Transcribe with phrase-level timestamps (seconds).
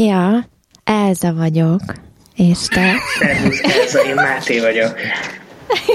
[0.00, 0.48] Szia!
[0.84, 1.80] Elza vagyok.
[2.36, 2.92] És te?
[3.18, 4.94] Szervusz, Elza, én Máté vagyok.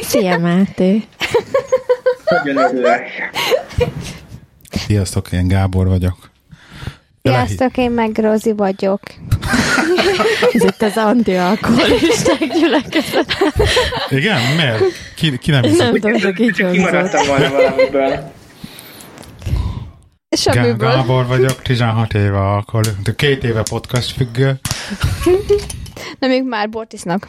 [0.02, 1.04] Szia, Máté!
[2.26, 3.00] Nagyon örülök.
[4.72, 6.30] Sziasztok, én Gábor vagyok.
[7.22, 9.00] Sziasztok, én meg Rozi vagyok.
[10.54, 13.38] Ez itt az antialkoholisták gyülekezet.
[14.10, 14.40] Igen?
[14.56, 14.82] Miért?
[15.16, 15.92] Ki, ki nem Nem hiszem?
[15.94, 16.66] tudom, csak így.
[16.72, 18.32] Kimaradtam volna valamiből.
[20.36, 20.90] Semmiből.
[20.90, 22.84] Gábor vagyok, 16 éve alkohol.
[23.04, 24.60] de Két éve podcast függő.
[26.20, 27.28] Nem, ők már bort isznak.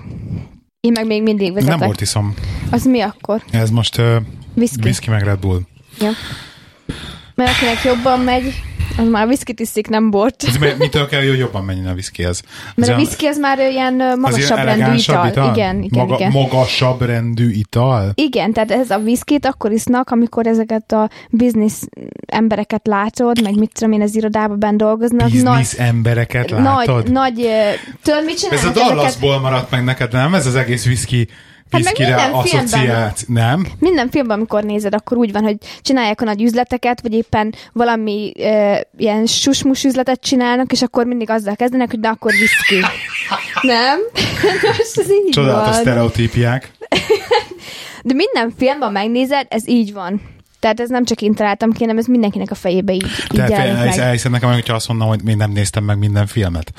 [0.80, 1.76] Én meg még mindig vezetek.
[1.78, 2.34] Nem volt iszom.
[2.70, 3.42] Az mi akkor?
[3.50, 4.16] Ez most uh,
[4.54, 4.80] Whisky.
[4.82, 5.60] whisky meg Red Bull.
[6.00, 6.10] Ja.
[7.36, 8.62] Mert akinek jobban megy,
[8.98, 10.44] az már whisky iszik, nem bort.
[10.46, 12.42] Ez mi- mitől kell, hogy jobban menjen a whiskyhez?
[12.74, 15.54] Mert a whisky az már ilyen magasabb ilyen rendű elegánsabb ital.
[15.54, 16.30] Igen, igen, Maga, igen.
[16.30, 18.12] Magasabb rendű ital?
[18.14, 21.82] Igen, tehát ez a viszkit akkor isznak, amikor ezeket a biznisz
[22.26, 25.30] embereket látod, meg mit tudom én, az irodában benn dolgoznak.
[25.30, 27.10] Biznisz embereket nagy, látod?
[27.12, 27.48] nagy, nagy,
[28.02, 30.34] tudod, mit Ez a Dallasból maradt meg neked, nem?
[30.34, 31.28] Ez az egész whisky,
[31.70, 32.40] Hát meg minden filmben.
[32.60, 33.66] asszociált, nem?
[33.78, 38.32] Minden filmben, amikor nézed, akkor úgy van, hogy csinálják a nagy üzleteket, vagy éppen valami
[38.38, 42.80] ö, ilyen susmus üzletet csinálnak, és akkor mindig azzal kezdenek, hogy de akkor whisky.
[43.72, 43.98] Nem?
[44.76, 45.80] Most ez így Csodálatos van.
[45.80, 46.70] sztereotípiák.
[48.02, 50.20] De minden filmben megnézed, ez így van.
[50.60, 53.50] Tehát ez nem csak én találtam ki, hanem ez mindenkinek a fejébe így, így Tehát
[53.50, 54.06] jelenik elhisz- meg.
[54.06, 56.72] elhiszed nekem, hogyha azt mondom, hogy még nem néztem meg minden filmet.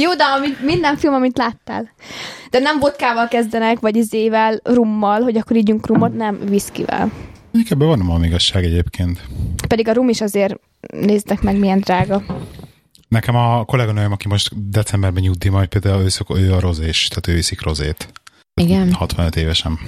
[0.00, 1.90] Jó, de amit, minden film, amit láttál.
[2.50, 7.12] De nem vodkával kezdenek, vagy izével, rummal, hogy akkor ígyunk rumot, nem, whiskyvel.
[7.52, 9.20] Mondjuk ebben van valami igazság egyébként.
[9.68, 10.54] Pedig a rum is azért
[10.92, 12.22] néztek meg, milyen drága.
[13.08, 17.26] Nekem a kolléganőm, aki most decemberben nyugdíj, majd például ő, szok, ő a rozés, tehát
[17.28, 18.08] ő iszik rozét.
[18.54, 18.92] Igen.
[18.92, 19.78] 65 évesen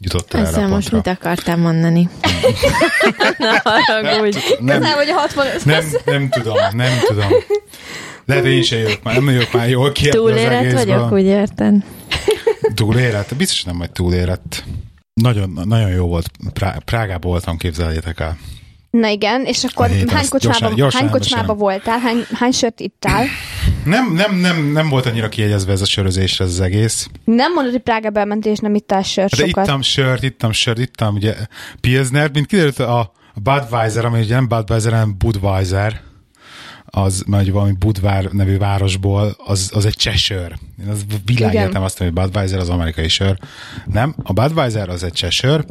[0.00, 2.08] jutott el Ezzel most mit akartál mondani?
[3.38, 4.38] Na, haragudj.
[4.60, 7.28] Nem, Nem, hogy 65 nem, nem tudom, nem tudom.
[8.26, 11.74] Lehet, hogy én sem jövök már, nem jövök már jól ki Túlérett vagyok, úgy érted?
[12.74, 13.36] Túlérett?
[13.36, 14.64] Biztos nem vagy túlérett.
[15.14, 16.30] Nagyon, nagyon jó volt.
[16.52, 18.36] Prá- Prágában voltam, képzeljétek el.
[18.90, 21.98] Na igen, és akkor hét, hány kocsmába, gyorsan- gyorsan hány kocsmába voltál?
[21.98, 23.26] Hány, hány sört ittál?
[23.84, 27.08] Nem, nem, nem, nem volt annyira kiegyezve ez a sörözés, ez az egész.
[27.24, 29.66] Nem mondod, hogy Prágába elmentél, és nem ittál sört De sokat.
[29.66, 31.34] ittam sört, ittam sört, ittam ugye
[31.80, 36.00] Pilsner, mint kiderült a Budweiser, ami ugye nem Budweiser, hanem Budweiser,
[36.94, 40.54] az ugye valami Budvár nevű városból, az, az egy cseh sör.
[40.82, 41.82] Én az világéletem Igen.
[41.82, 43.38] azt hogy Budweiser az amerikai sör.
[43.84, 45.64] Nem, a Budweiser az egy cseh sör.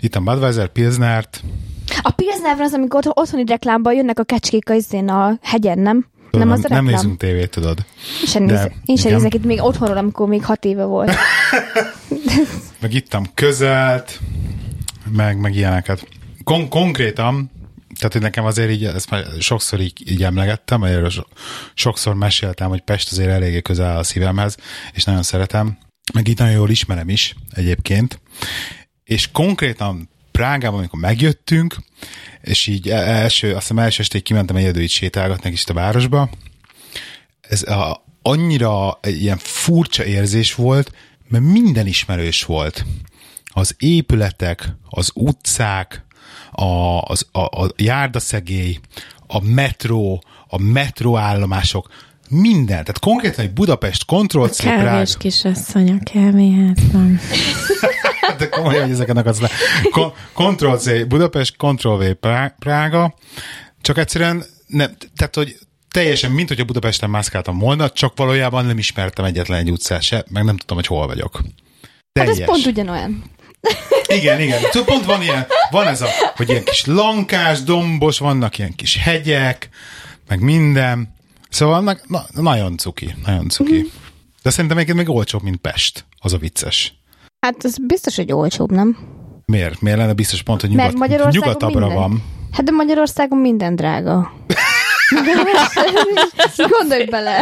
[0.00, 1.42] Ittam Budweiser, Pilsnert,
[2.02, 6.06] A Pilsner az, amikor otthon, otthoni reklámban jönnek a kecskék a izén a hegyen, nem?
[6.30, 6.84] nem az a nem reklám?
[6.84, 7.78] nézünk tévét, tudod.
[8.20, 11.10] Én sem, néz, én sem nézek itt még otthonról, amikor még hat éve volt.
[12.80, 14.20] meg ittam közelt,
[15.16, 16.08] meg, meg ilyeneket.
[16.44, 17.50] Kon- konkrétan,
[17.98, 21.28] tehát hogy nekem azért így, ezt már sokszor így, így emlegettem, erről so-
[21.74, 24.56] sokszor meséltem, hogy Pest azért eléggé közel áll a szívemhez,
[24.92, 25.78] és nagyon szeretem,
[26.12, 28.20] meg itt nagyon jól ismerem is egyébként,
[29.04, 31.76] és konkrétan Prágában, amikor megjöttünk,
[32.40, 36.30] és így e- első, azt hiszem első esték kimentem egyedül így sétálgatni is a városba,
[37.40, 40.92] ez a, annyira egy ilyen furcsa érzés volt,
[41.28, 42.84] mert minden ismerős volt.
[43.44, 46.06] Az épületek, az utcák,
[46.58, 48.78] a, az, a, a járdaszegély,
[49.26, 51.88] a metró, a metróállomások,
[52.30, 52.66] minden.
[52.66, 54.82] Tehát konkrétan egy Budapest Control C Prága.
[54.84, 57.18] Kávés kisasszony a kávéházban.
[58.38, 59.50] De komolyan, hogy ezeknek az le.
[59.90, 63.14] Kon- Control C, Budapest, Control V, Prá- Prága.
[63.80, 65.58] Csak egyszerűen, nem, tehát, hogy
[65.90, 70.24] teljesen, mint hogy a Budapesten mászkáltam volna, csak valójában nem ismertem egyetlen egy utcát se,
[70.30, 71.40] meg nem tudtam, hogy hol vagyok.
[71.42, 72.38] Hát Teljes.
[72.38, 73.24] ez pont ugyanolyan.
[74.06, 74.58] Igen, igen.
[74.60, 78.96] Szóval pont van ilyen, van ez a, hogy ilyen kis lankás, dombos, vannak ilyen kis
[78.96, 79.68] hegyek,
[80.28, 81.14] meg minden.
[81.50, 83.78] Szóval na, na, nagyon cuki, nagyon cuki.
[83.78, 83.86] Mhm.
[84.42, 86.04] De szerintem egyébként még olcsóbb, mint Pest.
[86.20, 86.94] Az a vicces.
[87.40, 88.96] Hát ez biztos, hogy olcsóbb, nem?
[89.44, 89.80] Miért?
[89.80, 91.96] Miért lenne biztos pont, hogy Mert nyugat, Magyarországon nyugatabbra minden.
[92.02, 92.22] van?
[92.52, 94.32] Hát de Magyarországon minden drága.
[96.78, 97.40] Gondolj bele.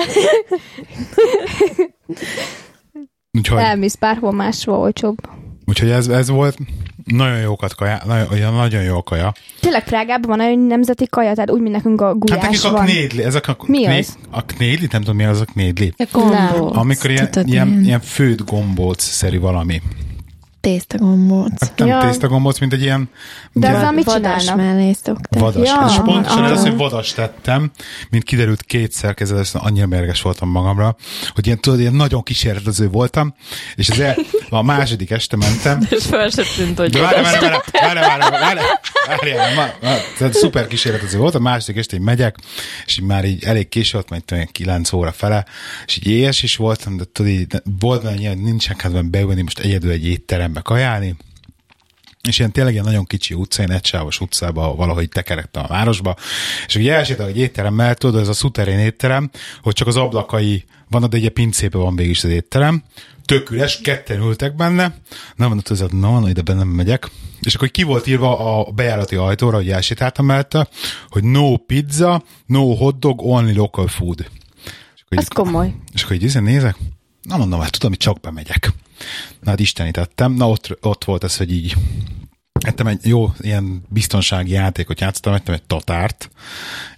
[3.33, 5.17] Úgyhogy, Elmész bárhol máshol olcsóbb.
[5.67, 6.59] Úgyhogy ez, ez volt
[7.05, 9.33] nagyon jókat kaja, nagyon, nagyon jó kaja.
[9.61, 12.71] Tényleg Prágában van olyan nemzeti kaja, tehát úgy, mint nekünk a Hát gulyás nekik a
[12.71, 12.85] van.
[12.85, 14.17] knédli, ezek a, Mi kné, az?
[14.31, 15.95] a knédli, nem tudom mi az a knédli.
[15.97, 16.77] A gombóc.
[16.77, 19.83] Amikor ilyen, Tudod, ilyen, ilyen főd gombóc-szerű valami
[20.67, 21.61] tésztagombóc.
[21.61, 21.99] Hát nem ja.
[21.99, 23.11] tésztagombóc, mint egy ilyen...
[23.53, 25.41] De az, amit vadas mellé szokták.
[25.41, 25.69] Vadas.
[25.69, 26.51] Ja, és pontosan ah.
[26.51, 27.71] az, hogy vadas tettem,
[28.11, 30.97] mint kiderült kétszer kezelősen, annyira mérges voltam magamra,
[31.35, 33.35] hogy ilyen, tudod, ilyen nagyon kísérletező voltam,
[33.75, 34.15] és ez
[34.49, 35.87] a második este mentem.
[35.91, 37.99] és fel se tűnt, hogy várj, várj, várj, várj,
[38.41, 39.73] várj, várj,
[40.19, 42.37] várj, szuper kísérletező volt, a második este megyek,
[42.87, 45.45] és így már így elég késő volt, majd 9 óra fele,
[45.87, 49.91] és így éhes is voltam, de tudod, így, volt, hogy nincsen kedvem beülni most egyedül
[49.91, 51.17] egy étterem étterembe kajálni,
[52.29, 56.17] és ilyen tényleg ilyen nagyon kicsi utca, ilyen egysávos utcába valahogy tekerektem a városba,
[56.67, 59.31] és ugye elsétál egy étterem mellett, tudod, ez a szuterén étterem,
[59.63, 62.85] hogy csak az ablakai vannak, de egy pincébe van végig is az étterem,
[63.25, 64.95] tök üres, ketten ültek benne,
[65.37, 67.11] nem mondott, hogy na, na, ide benne nem megyek,
[67.41, 70.69] és akkor ki volt írva a bejárati ajtóra, hogy elsétáltam mellette,
[71.09, 74.19] hogy no pizza, no hotdog, only local food.
[74.95, 75.75] És akkor Az így- komoly.
[75.93, 76.77] és akkor így nézek,
[77.23, 78.73] na mondom, hát tudom, hogy csak bemegyek.
[79.41, 80.33] Na hát istenítettem.
[80.33, 81.77] Na ott, ott volt ez, hogy így
[82.61, 86.31] ettem egy jó ilyen biztonsági játékot játszottam, ettem egy tatárt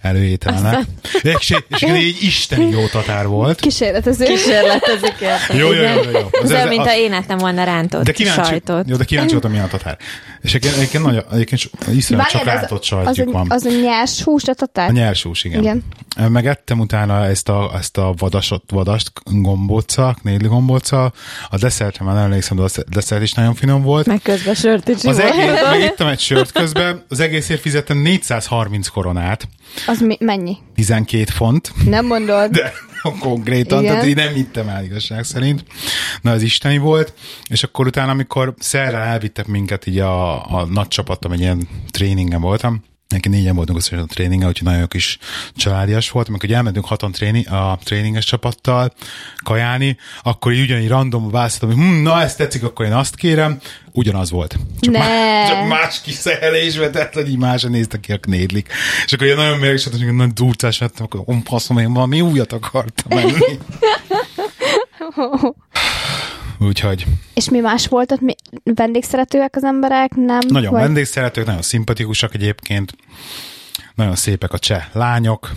[0.01, 0.85] előételnek.
[1.21, 3.59] És, és egy isteni jó tatár volt.
[3.59, 4.25] Kísérletező.
[4.25, 5.15] kísérletezik.
[5.53, 8.49] Jó, jó, jó, jó, Az- ez- mint az- ha én ettem volna rántott De kíváncsi,
[8.49, 8.89] sajtot.
[8.89, 9.97] jó, de kíváncsi voltam, milyen a tatár.
[10.41, 13.45] És egyébként, egyébként, nagyon, egyébként iszonyat csak rántott az, sajtjuk a, van.
[13.49, 14.91] az a nyers hús a A tatár?
[14.91, 15.61] nyersús, igen.
[15.61, 15.83] Igen.
[16.17, 16.31] igen.
[16.31, 21.13] Megettem utána ezt a, ezt a vadasot, vadast gombóccal, knédli gombóccal.
[21.49, 24.05] A desszertre már nem emlékszem, de a desszert is nagyon finom volt.
[24.05, 25.17] Meg közben sört is Az volt.
[25.55, 29.47] Egész, megittem egy sört közben, az egészért fizettem 430 koronát,
[29.87, 30.57] Az mi, mennyi?
[30.75, 32.51] 12 font, Nem mondod.
[32.51, 32.73] de
[33.19, 33.91] konkrétan, Igen.
[33.93, 35.63] tehát így nem hittem el igazság szerint.
[36.21, 37.13] Na, ez isteni volt,
[37.49, 42.41] és akkor utána, amikor szerrel elvittek minket így a, a nagy csapattal, egy ilyen tréningen
[42.41, 45.17] voltam, Neki négyen voltunk összesen a tréningen, úgyhogy nagyon kis
[45.55, 46.27] családias volt.
[46.27, 48.93] Amikor elmentünk hatan tréni, a tréninges csapattal
[49.43, 53.59] kajálni, akkor így ugyanígy random választottam, hogy hm, na ezt tetszik, akkor én azt kérem.
[53.91, 54.57] Ugyanaz volt.
[54.79, 54.99] Csak, Ne.
[54.99, 58.67] Más, csak más kiszerelésbe tett, hogy így másra néztek ki a knédlik.
[59.05, 62.53] És akkor ilyen nagyon mérges hogy nagyon durcás lettem, akkor um, faszom, én valami újat
[62.53, 63.33] akartam menni.
[66.59, 68.19] Úgyhogy És mi más volt ott?
[68.21, 70.15] Mi, vendégszeretőek az emberek?
[70.15, 70.39] Nem?
[70.47, 72.91] nagyon Vagy- vendégszeretők, nagyon szimpatikusak egyébként,
[73.95, 75.49] nagyon szépek a cseh lányok.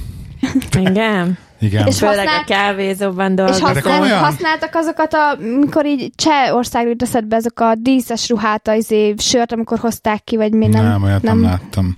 [0.78, 1.38] Igen.
[1.60, 1.87] Igen.
[1.87, 3.62] És Főleg a használt- kávézóban És dolgozom.
[3.62, 4.19] használ- használ, komolyan?
[4.25, 9.52] használtak azokat a, mikor így Csehországra jut eszedbe ezek a díszes ruhát, az izé, sört,
[9.52, 10.84] amikor hozták ki, vagy mi nem?
[10.84, 11.96] nem, olyat nem, nem láttam.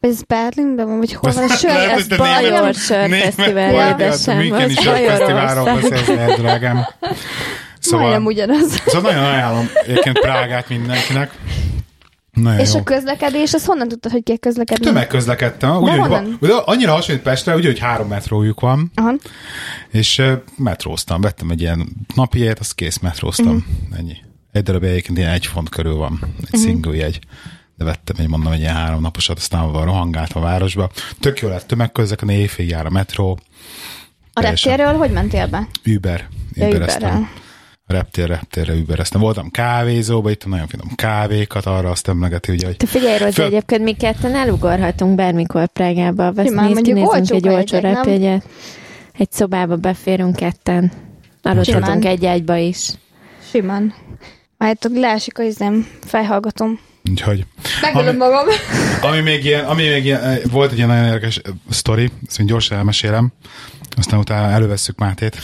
[0.00, 1.70] Ez Berlinben van, vagy hol van a sör?
[1.70, 6.86] Ez bajor sörfesztivál, német- édesem, Müncheni az sörfesztiválról beszélsz, drágám.
[7.84, 8.00] Szóval...
[8.06, 8.80] Majdnem ugyanaz.
[8.86, 11.30] szóval nagyon ajánlom egyébként Prágát mindenkinek.
[12.32, 12.78] Nagyon És jó.
[12.78, 14.84] a közlekedés, az honnan tudtad, hogy kell közlekedni?
[14.84, 19.14] Tömegközlekedtem, úgy, hogy van, annyira hasonlít Pestre, úgy, hogy három metrójuk van, Aha.
[19.90, 23.56] és uh, metróztam, vettem egy ilyen napi jegyet, azt kész metróztam, Mhm.
[23.56, 23.98] uh-huh.
[23.98, 24.16] ennyi.
[24.52, 26.60] Egy darab egyébként ilyen egy font körül van, egy uh-huh.
[26.60, 27.18] single jegy.
[27.76, 30.90] De vettem egy, mondom, egy ilyen három naposat, aztán van rohangált a városba.
[31.20, 33.38] Tök jó lett tömegközlekedni, éjfél jár a metró,
[34.32, 35.68] A reptérről hogy mentél be?
[35.86, 37.30] Uber, Ja, Ubereztem.
[37.88, 38.02] Uberrel.
[38.02, 39.20] Reptér, reptérre Ubereztem.
[39.20, 43.46] Voltam kávézóba, itt nagyon finom kávékat, arra azt emlegeti, ugye, hogy Te figyelj, Rozi, Föl-
[43.48, 46.32] egyébként mi ketten elugorhatunk bármikor Prágába.
[46.32, 48.44] Vesz, Simán, néz, olcsók egy olcsó repjegyet.
[49.18, 50.92] Egy szobába beférünk ketten.
[51.42, 52.88] Aludhatunk egy ágyba is.
[53.50, 53.94] Simán.
[54.58, 56.80] Majd leesik a izém, fejhallgatom.
[57.10, 57.46] úgyhogy
[57.82, 58.46] Megölöm magam.
[59.10, 62.38] Ami még ilyen, ami még ilyen, eh, volt egy ilyen nagyon érdekes eh, sztori, ezt
[62.38, 63.32] még gyorsan elmesélem,
[63.96, 65.36] aztán utána elővesszük Mátét.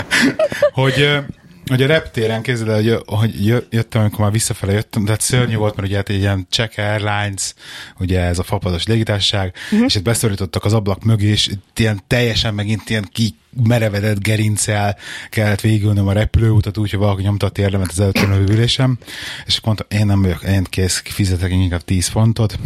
[0.80, 1.18] hogy,
[1.66, 5.76] hogy a reptéren kézzel, hogy, hogy jö- jöttem, amikor már visszafele jöttem, tehát szörnyű volt,
[5.76, 7.54] mert ugye hát egy ilyen Czech Airlines,
[7.98, 9.86] ugye ez a fapados légitársaság, uh-huh.
[9.86, 14.96] és itt beszorítottak az ablak mögé, és itt ilyen teljesen megint ilyen ki merevedett gerincel
[15.30, 18.98] kellett végülnöm a repülőutat, úgyhogy valaki nyomta a térdemet az levő ülésem,
[19.46, 22.58] és akkor mondtam, én nem vagyok, én kész, fizetek inkább 10 fontot,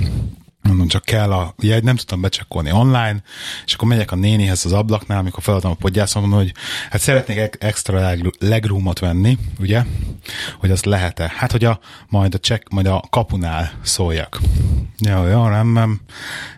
[0.63, 3.23] Mondom, csak kell a jegy, nem tudtam becsekkolni online,
[3.65, 6.53] és akkor megyek a nénihez az ablaknál, amikor feladom a podgyászon, mondom, hogy
[6.91, 9.83] hát szeretnék extra leg- legroomot venni, ugye,
[10.59, 11.33] hogy azt lehet-e.
[11.37, 14.41] Hát, hogy a, majd a check, majd a kapunál szóljak.
[14.99, 16.01] Jó, jó, rendben.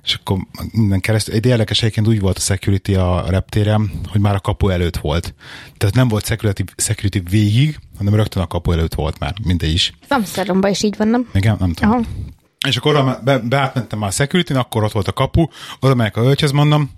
[0.02, 0.38] És akkor
[0.72, 1.34] minden keresztül.
[1.34, 5.34] Egy érdekes egyébként úgy volt a security a reptéren, hogy már a kapu előtt volt.
[5.76, 9.92] Tehát nem volt security, security végig, hanem rögtön a kapu előtt volt már, mindegy is.
[10.08, 11.28] Amsterdamban is így van, nem?
[11.34, 11.90] Igen, nem tudom.
[11.90, 12.02] Aha.
[12.64, 15.46] És akkor oda be, beátmentem már a security akkor ott volt a kapu,
[15.80, 16.90] oda megyek a hölgyhez, mondom,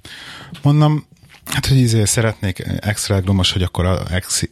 [0.63, 1.07] mondom,
[1.53, 4.43] Hát, hogy izé szeretnék extra legromos, hogy akkor a ex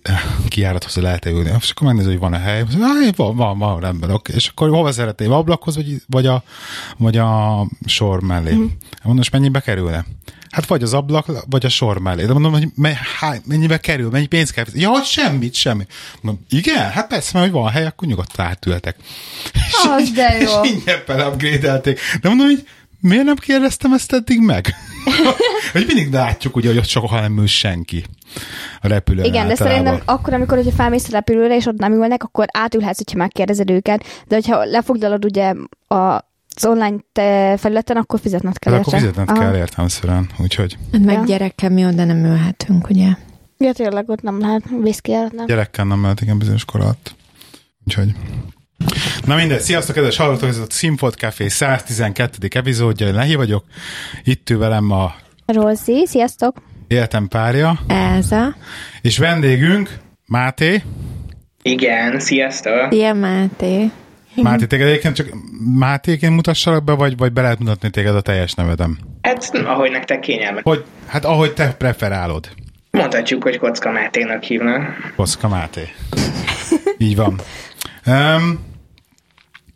[0.48, 1.50] kijárathoz lehet ülni.
[1.60, 2.64] És akkor megnéző, hogy van-e hely.
[3.16, 4.32] Van, van, van, rendben, oké.
[4.34, 5.32] És akkor hova szeretném?
[5.32, 6.42] Ablakhoz, vagy, vagy, a,
[6.96, 8.54] vagy a sor mellé?
[8.54, 8.64] Mm.
[9.02, 10.04] Mondom, és mennyibe kerülne?
[10.50, 12.24] Hát vagy az ablak, vagy a sor mellé.
[12.24, 14.64] De mondom, hogy me, há, mennyibe kerül, mennyi pénz kell?
[14.72, 15.86] Ja, hogy semmit, semmi.
[16.20, 16.90] Mondom, igen?
[16.90, 18.96] Hát persze, mert hogy van hely, akkor nyugodtan átültek.
[19.96, 20.62] Az de jó.
[20.62, 22.00] És ingyen upgrade-elték.
[22.20, 22.68] De mondom, hogy
[23.00, 24.74] miért nem kérdeztem ezt eddig meg?
[25.73, 28.04] hogy mindig látjuk, ugye, hogy ott soha nem ül senki
[28.80, 29.76] a repülőn Igen, de általában.
[29.84, 33.70] szerintem akkor, amikor hogyha felmész a repülőre, és ott nem ülnek, akkor átülhetsz, hogyha megkérdezed
[33.70, 35.52] őket, de hogyha lefoglalod ugye
[35.88, 38.73] a az online te felületen, akkor fizetned kell.
[38.73, 39.38] Hát akkor fizetned Aha.
[39.40, 41.25] kell értelmszerűen, úgyhogy Hát meg Ja.
[41.25, 43.08] gyerekkel mi oda nem ülhetünk, ugye?
[43.58, 45.44] Ja, tényleg ott nem lehet viszkijáratni.
[45.46, 47.14] gyerekkel nem lehet igen bizonyos kor alatt.
[47.87, 48.08] Úgyhogy
[49.24, 52.48] Na mindegy, sziasztok, kedves hallgatók, ez a Színfolt Café 112.
[52.50, 53.64] epizódja, én Lehi vagyok,
[54.24, 55.14] itt ül velem a
[55.46, 56.62] Rozi, sziasztok!
[56.88, 58.56] életem párja, Elza.
[59.02, 59.90] és vendégünk
[60.26, 60.82] Máté.
[61.62, 62.88] Igen, sziasztok!
[62.90, 63.90] Szia, Máté.
[64.42, 65.28] Máté, téged egyébként csak
[65.78, 68.98] Mátéként mutassalak be, vagy, vagy be lehet mutatni téged a teljes nevedem?
[69.22, 70.62] Hát, ahogy nektek kényelmes.
[70.62, 72.48] Hogy, hát ahogy te preferálod.
[72.90, 75.12] Mondhatjuk, hogy Kocka Máténak hívnak.
[75.16, 75.88] Koszka Máté.
[76.98, 77.40] Így van.
[78.06, 78.58] Um,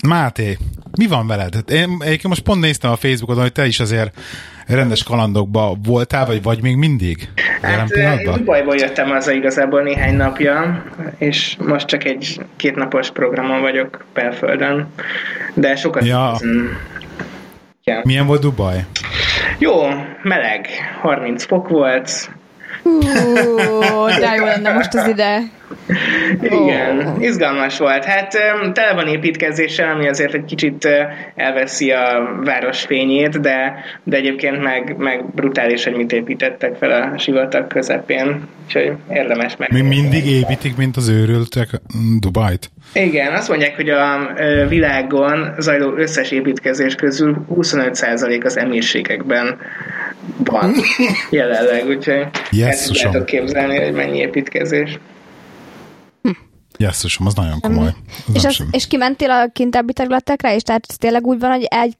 [0.06, 0.56] Máté,
[0.98, 1.54] mi van veled?
[1.54, 4.18] Hát Én egyébként most pont néztem a Facebookon, hogy te is azért
[4.66, 7.28] rendes kalandokba voltál, vagy vagy még mindig?
[7.62, 8.38] Hát, én pillanatban?
[8.38, 10.84] Dubajból jöttem haza igazából néhány napja,
[11.18, 14.88] és most csak egy kétnapos programon vagyok belföldön,
[15.54, 16.30] de sokat Ja.
[16.32, 16.76] nézem.
[17.84, 18.00] Ja.
[18.04, 18.84] Milyen volt Dubaj?
[19.58, 19.72] Jó,
[20.22, 20.66] meleg,
[21.00, 22.30] 30 fok volt,
[22.82, 22.98] Hú,
[24.20, 25.40] de jó lenne most az ide.
[26.42, 28.04] Igen, izgalmas volt.
[28.04, 28.30] Hát
[28.72, 31.00] tele van építkezéssel, ami azért egy kicsit ö,
[31.34, 37.18] elveszi a város fényét, de, de egyébként meg, meg brutális, hogy mit építettek fel a
[37.18, 38.48] sivatag közepén.
[38.64, 39.72] Úgyhogy érdemes meg.
[39.72, 42.70] Mi mindig építik, mint az őrültek mm, Dubajt?
[42.92, 44.32] Igen, azt mondják, hogy a
[44.68, 49.58] világon zajló összes építkezés közül 25% az emírségekben
[50.36, 50.74] van
[51.30, 52.94] jelenleg, úgyhogy el Jesszusom.
[52.94, 54.98] tudjátok képzelni, hogy mennyi építkezés.
[56.78, 57.86] Jesszusom, az nagyon komoly.
[58.26, 61.66] Az És, az, és kimentél a kintábbi területekre, és tehát ez tényleg úgy van, hogy
[61.70, 61.96] egy,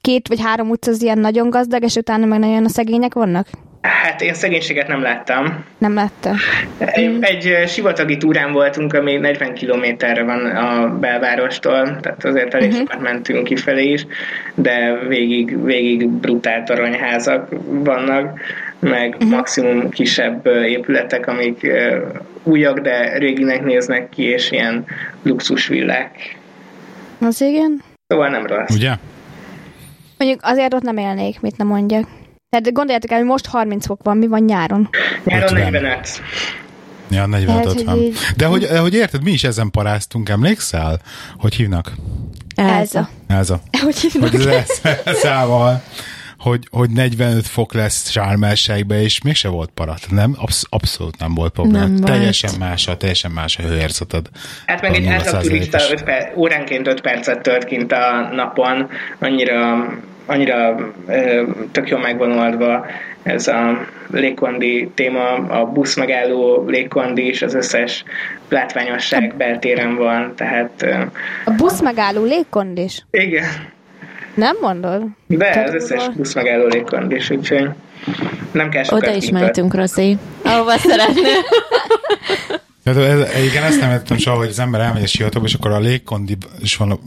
[0.00, 3.48] két vagy három utca az ilyen nagyon gazdag, és utána meg nagyon a szegények vannak?
[3.82, 5.64] Hát én szegénységet nem láttam.
[5.78, 6.34] Nem látta.
[6.78, 12.68] Egy, egy ö, sivatagi túrán voltunk, ami 40 kilométerre van a belvárostól, tehát azért elég
[12.68, 12.86] uh-huh.
[12.86, 14.06] sokat mentünk kifelé is,
[14.54, 18.40] de végig, végig brutál toronyházak vannak,
[18.82, 19.30] meg uh-huh.
[19.30, 21.66] maximum kisebb épületek, amik
[22.42, 24.84] újak, de réginek néznek ki, és ilyen
[25.22, 26.38] luxusvillák.
[27.20, 27.82] Az igen?
[28.06, 28.74] Szóval nem rossz.
[28.74, 28.96] Ugye?
[30.18, 32.08] Mondjuk azért ott nem élnék, mit nem mondjak.
[32.48, 34.88] Tehát gondoljátok el, hogy most 30 fok van, mi van nyáron?
[35.24, 35.72] Nyáron 50.
[35.72, 36.22] 45.
[37.10, 37.96] Ja, 45 Tehát, hogy 50.
[37.96, 41.00] így- De hogy, hogy érted, mi is ezen paráztunk, emlékszel?
[41.36, 41.92] Hogy hívnak?
[42.54, 43.08] Elza.
[43.28, 43.60] Elza.
[43.84, 44.30] Hogy hívnak?
[44.30, 44.46] Hogy
[45.04, 45.82] ez szával,
[46.42, 50.00] hogy, hogy 45 fok lesz Sármelségbe, és mégse volt parat.
[50.10, 51.78] Nem, absz- abszolút nem volt probléma.
[51.78, 52.04] Nem volt.
[52.04, 54.28] teljesen más a, teljesen más a hőérzetad.
[54.66, 55.46] Hát meg egy A átlag 0%-os.
[55.46, 59.86] turista 5 per, óránként 5 percet tölt kint a napon, annyira,
[60.26, 62.86] annyira ö, tök jól megvan oldva
[63.22, 68.04] ez a légkondi téma, a busz megálló légkondi és az összes
[68.48, 70.92] látványosság beltéren van, tehát ö,
[71.44, 73.04] A busz megálló légkondis.
[73.10, 73.44] igen,
[74.34, 75.02] Nem mondod?
[75.26, 77.68] de az Tehát összes busz megálló légkondis, úgyhogy
[78.52, 80.18] nem kell sokat Oda is mehetünk, Rozi.
[80.42, 81.24] Ahova szeretnél.
[82.84, 85.70] Tehát ez, igen, ezt nem értem soha, hogy az ember elmegy a sivatagba, és akkor
[85.70, 86.98] a légkondi is van a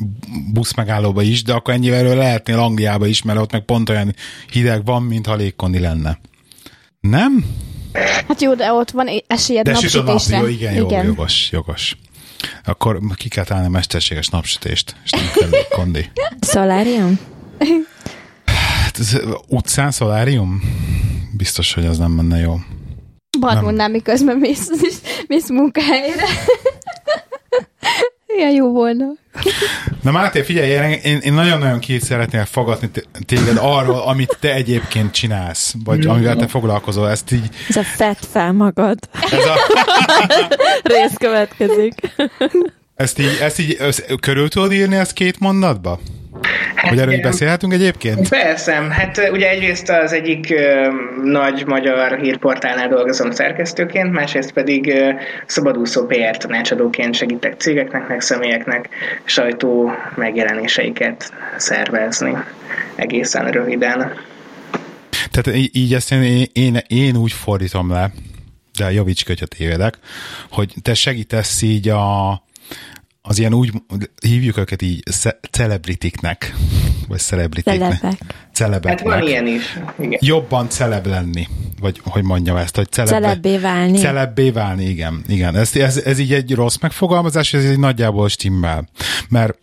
[0.54, 4.16] busz megállóba is, de akkor ennyivel erről lehetnél Angliába is, mert ott meg pont olyan
[4.52, 6.20] hideg van, mintha légkondi lenne.
[7.00, 7.46] Nem?
[8.28, 10.42] Hát jó, de ott van esélyed De süt a nap, napsütésre.
[10.42, 11.98] jó, igen, jó, jogos, jogos.
[12.66, 16.12] Akkor ki kell találni a mesterséges napsütést, és nem kell légkondi.
[16.40, 17.20] Szolárium?
[18.46, 19.00] Hát
[19.48, 20.62] utcán szolárium?
[21.38, 22.56] Biztos, hogy az nem menne jó.
[23.40, 24.70] Badmondnám, miközben mész,
[25.28, 26.26] mész munkahelyre.
[28.38, 29.06] Ilyen jó volna.
[30.02, 32.90] Na Máté, figyelj, én, én, én nagyon-nagyon ki szeretnél fogadni
[33.26, 37.10] téged arról, amit te egyébként csinálsz, vagy amivel te foglalkozol.
[37.10, 38.98] Ezt így, Ez a fett fel magad.
[39.32, 39.56] ez a,
[40.94, 41.94] Rész következik.
[42.96, 46.00] ezt így, ezt így össz, körül tudod írni ezt két mondatba?
[46.90, 48.30] Hogy erről így beszélhetünk egyébként?
[48.30, 50.88] Persze, hát ugye egyrészt az egyik ö,
[51.24, 55.10] nagy magyar hírportálnál dolgozom szerkesztőként, másrészt pedig ö,
[55.46, 58.90] szabadúszó PR tanácsadóként segítek cégeknek, meg személyeknek
[59.24, 62.34] sajtó megjelenéseiket szervezni
[62.96, 64.14] egészen röviden.
[65.32, 68.12] Tehát í- így ezt én, én, én úgy fordítom le,
[68.78, 69.98] de javíts hogyha tévedek,
[70.50, 72.32] hogy te segítesz így a,
[73.28, 73.72] az ilyen úgy,
[74.22, 76.54] hívjuk őket így ce- celebritiknek,
[77.08, 78.00] vagy celebritiknek.
[78.00, 78.20] Celebek.
[78.54, 79.08] Celebeknek.
[79.08, 79.78] Hát van ilyen is.
[80.00, 80.20] Igen.
[80.22, 81.48] Jobban celeb lenni,
[81.80, 83.98] vagy hogy mondjam ezt, hogy celebbe, Celebbé válni.
[83.98, 85.22] Celebbé válni, igen.
[85.28, 85.56] igen.
[85.56, 88.88] Ez, ez, ez így egy rossz megfogalmazás, ez egy nagyjából stimmel.
[89.30, 89.58] Mert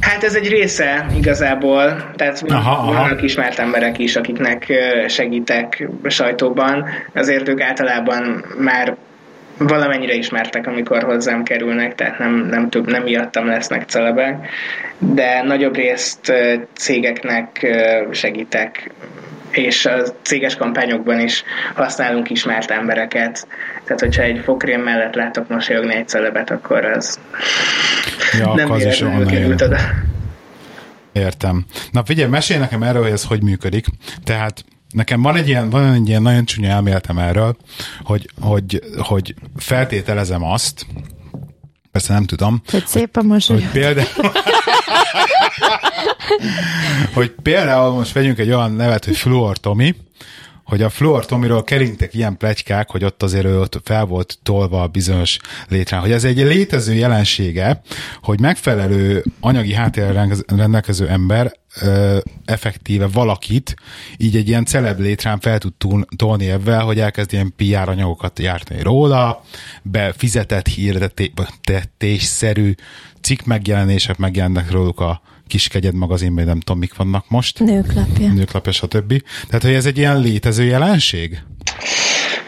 [0.00, 3.00] Hát ez egy része igazából, tehát Aha, aha, aha.
[3.00, 4.72] vannak ismert emberek is, akiknek
[5.08, 8.96] segítek sajtóban, azért ők általában már
[9.58, 14.48] valamennyire ismertek, amikor hozzám kerülnek, tehát nem, nem, több, nem miattam lesznek celebek,
[14.98, 16.32] de nagyobb részt
[16.72, 17.66] cégeknek
[18.10, 18.90] segítek,
[19.50, 23.46] és a céges kampányokban is használunk ismert embereket,
[23.84, 27.18] tehát hogyha egy fokrém mellett látok mosolyogni egy celebet, akkor az
[28.38, 29.78] ja, nem az is került oda.
[31.12, 31.64] Értem.
[31.90, 33.86] Na figyelj, mesélj nekem erről, hogy ez hogy működik.
[34.24, 37.56] Tehát nekem van egy ilyen, van egy ilyen nagyon csúnya elméletem erről,
[38.02, 40.86] hogy, hogy, hogy feltételezem azt,
[41.92, 43.56] persze nem tudom, Hogy szép a mosoly.
[43.60, 44.06] hogy például,
[47.14, 49.94] hogy például most vegyünk egy olyan nevet, hogy Fluor Tomi,
[50.68, 54.82] hogy a Fluor Tomiról keringtek ilyen plegykák, hogy ott azért ő ott fel volt tolva
[54.82, 57.82] a bizonyos létrán, hogy ez egy létező jelensége,
[58.22, 63.74] hogy megfelelő anyagi háttérrel rendelkező ember ö, effektíve valakit
[64.16, 65.72] így egy ilyen celeb létrán fel tud
[66.16, 69.44] tolni ebben, hogy elkezd ilyen PR anyagokat gyártani róla,
[69.82, 72.74] be fizetett hirdetésszerű
[73.20, 77.60] cikk megjelenések megjelennek róluk a Kiskegyed magazinban, nem tudom, mik vannak most.
[77.60, 78.32] Nőklapja.
[78.32, 79.22] Nőklapja, stb.
[79.46, 81.38] Tehát, hogy ez egy ilyen létező jelenség?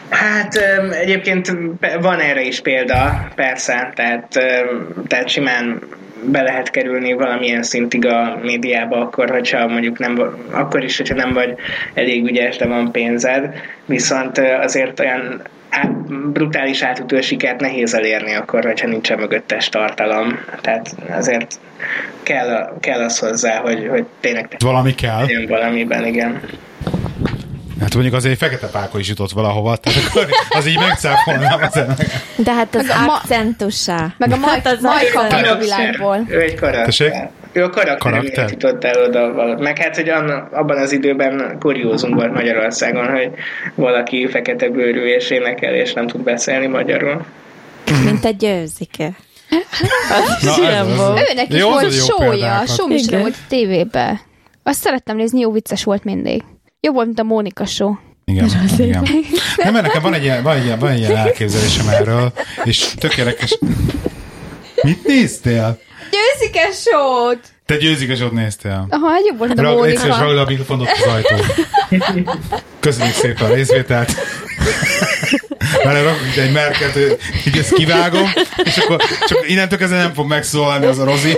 [0.09, 0.55] Hát
[0.91, 1.57] egyébként
[2.01, 4.27] van erre is példa, persze, tehát,
[5.07, 5.81] tehát simán
[6.23, 11.33] be lehet kerülni valamilyen szintig a médiába, akkor, hogyha mondjuk nem, akkor is, hogyha nem
[11.33, 11.55] vagy
[11.93, 13.53] elég ügyes, de van pénzed,
[13.85, 15.91] viszont azért olyan át,
[16.31, 20.39] brutális átütő sikert nehéz elérni akkor, hogyha nincsen mögöttes tartalom.
[20.61, 21.59] Tehát azért
[22.23, 25.23] kell, a- kell az hozzá, hogy, hogy tényleg Valami kell.
[25.27, 26.41] jön valamiben, igen.
[27.81, 31.75] Hát mondjuk azért egy fekete pákol is jutott valahova, tehát akkor az így megcáfolnám az
[31.77, 32.05] ennek.
[32.35, 34.13] De hát az Meg a ma- akcentussá.
[34.17, 35.19] Meg a Maj- hát az Majka
[35.51, 36.25] a világból.
[36.29, 37.29] Ő egy karakter.
[37.53, 38.33] Ő a karakter, Karakter.
[38.33, 38.51] karakter.
[38.51, 39.57] jutott el oda.
[39.59, 43.29] Meg hát, hogy anna, abban az időben kuriózum volt Magyarországon, hogy
[43.75, 47.25] valaki fekete bőrű és énekel, és nem tud beszélni magyarul.
[48.05, 49.11] Mint egy győzike.
[50.41, 51.29] Na, az- volt.
[51.31, 53.19] Őnek is volt sója, sóműsora Igen.
[53.19, 54.21] volt tévébe.
[54.63, 56.43] Azt szerettem nézni, jó vicces volt mindig.
[56.79, 57.93] Jobb volt, mint a Mónika show.
[58.25, 59.07] Igen, igen.
[59.57, 62.31] Nem, mert nekem van egy, ilyen, van, egy ilyen, van egy ilyen elképzelésem erről,
[62.63, 63.57] és tök érdekes.
[64.81, 65.79] Mit néztél?
[66.11, 67.33] Győzike show
[67.65, 68.87] Te győzikesot néztél.
[68.89, 70.07] Aha, hát jobb volt, a Mónika.
[70.07, 71.35] ragd a mikrofont ott az ajtó.
[72.79, 74.13] Köszönjük szépen a részvételt.
[75.83, 76.97] Rakok itt egy merket,
[77.47, 78.29] így ezt kivágom,
[78.63, 81.37] és akkor csak innentől kezdve nem fog megszólalni az a Rozi.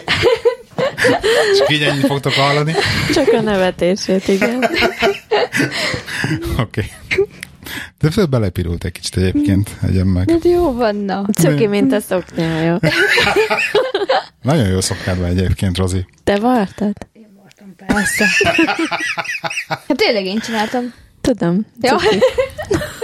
[1.51, 2.75] És így ennyit fogtok hallani.
[3.13, 4.69] Csak a nevetését, igen.
[6.59, 6.59] Oké.
[6.59, 6.91] Okay.
[7.99, 10.29] De föl belepirult egy kicsit egyébként, egyen meg.
[10.29, 11.25] Hát jó van, na.
[11.33, 12.79] Cuki, mint a szoknyája.
[14.41, 16.05] Nagyon jó szoknád van egyébként, Rozi.
[16.23, 16.93] Te vartad?
[17.87, 18.25] Persze.
[19.67, 20.93] Hát tényleg én csináltam.
[21.21, 21.65] Tudom.
[21.81, 21.97] Ja.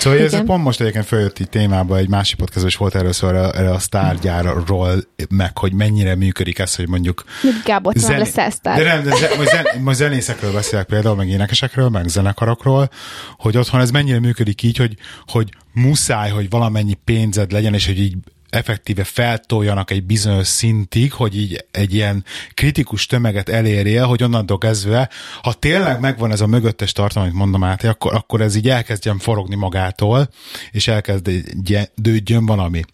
[0.00, 0.44] Szóval ez Igen.
[0.44, 3.70] pont most egyébként följött így témába, egy másik podcast is volt erről szó, erre, erre
[3.70, 8.84] a sztárgyárról, meg hogy mennyire működik ez, hogy mondjuk Mit Gábor, nem lesz de elsztár.
[8.84, 12.90] nem, de zen, most, zen, most zenészekről beszélek például, meg énekesekről, meg zenekarokról,
[13.36, 17.98] hogy otthon ez mennyire működik így, hogy, hogy muszáj, hogy valamennyi pénzed legyen, és hogy
[17.98, 18.14] így
[18.50, 25.08] effektíve feltoljanak egy bizonyos szintig, hogy így egy ilyen kritikus tömeget elérje, hogy onnantól kezdve,
[25.42, 29.18] ha tényleg megvan ez a mögöttes tartalom, amit mondom át, akkor, akkor ez így elkezdjen
[29.18, 30.28] forogni magától,
[30.70, 32.84] és elkezdődjön valami.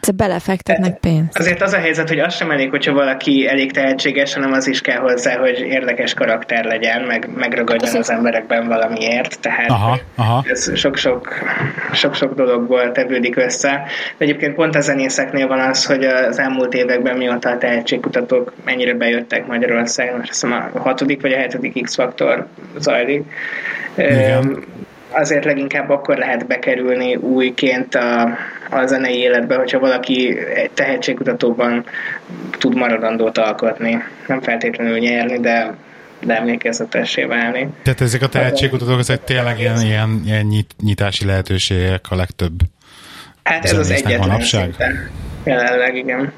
[0.00, 1.38] Te belefektetnek pénzt.
[1.38, 4.80] Azért az a helyzet, hogy az sem elég, hogyha valaki elég tehetséges, hanem az is
[4.80, 9.40] kell hozzá, hogy érdekes karakter legyen, meg megragadjon az emberekben valamiért.
[9.40, 10.44] Tehát Aha, aha.
[10.48, 11.28] ez sok-sok,
[11.92, 13.82] sok-sok dologból tevődik össze.
[14.18, 18.94] De egyébként pont a zenészeknél van az, hogy az elmúlt években mióta a tehetségkutatók mennyire
[18.94, 22.46] bejöttek Magyarországon, azt hiszem a hatodik vagy a hetedik X-faktor
[22.78, 23.24] zajlik.
[23.96, 24.64] Igen.
[25.10, 28.36] Azért leginkább akkor lehet bekerülni újként a,
[28.70, 31.84] a zenei életbe, hogyha valaki egy tehetségkutatóban
[32.58, 34.02] tud maradandót alkotni.
[34.26, 35.74] Nem feltétlenül nyerni, de,
[36.20, 37.68] de emlékezetessé válni.
[37.82, 42.60] Tehát ezek a tehetségkutatók, ezek tényleg ilyen, ilyen, ilyen nyit, nyitási lehetőségek a legtöbb.
[43.42, 44.74] Hát ez az egyetlen manapság?
[45.44, 46.32] Jelenleg igen.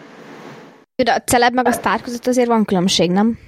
[1.02, 3.38] De a celeb meg a sztár között azért van különbség, nem?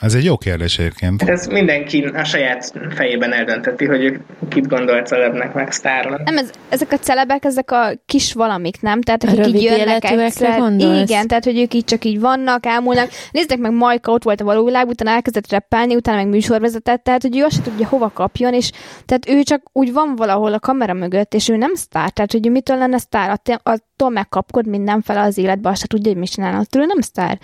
[0.00, 1.22] Ez egy jó kérdés egyébként.
[1.22, 6.22] Ez mindenki a saját fejében eldönteti, hogy ő kit gondol celebnek, meg sztárnak.
[6.24, 9.02] Nem, ez, ezek a celebek, ezek a kis valamik, nem?
[9.02, 10.58] Tehát akik rövid így jönnek egyszer.
[10.58, 11.10] gondolsz?
[11.10, 13.08] Igen, tehát hogy ők így csak így vannak, elmúlnak.
[13.30, 17.22] Nézzétek meg, Majka ott volt a való világ, utána elkezdett reppelni, utána meg műsorvezetett, tehát
[17.22, 18.70] hogy ő azt se tudja hova kapjon, és
[19.06, 22.46] tehát ő csak úgy van valahol a kamera mögött, és ő nem sztár, tehát hogy
[22.46, 23.60] ő mitől lenne sztár, Att-
[23.98, 27.38] attól megkapkod mindenfele az életbe, azt se tudja, hogy mit csinálna, attól ő nem sztár.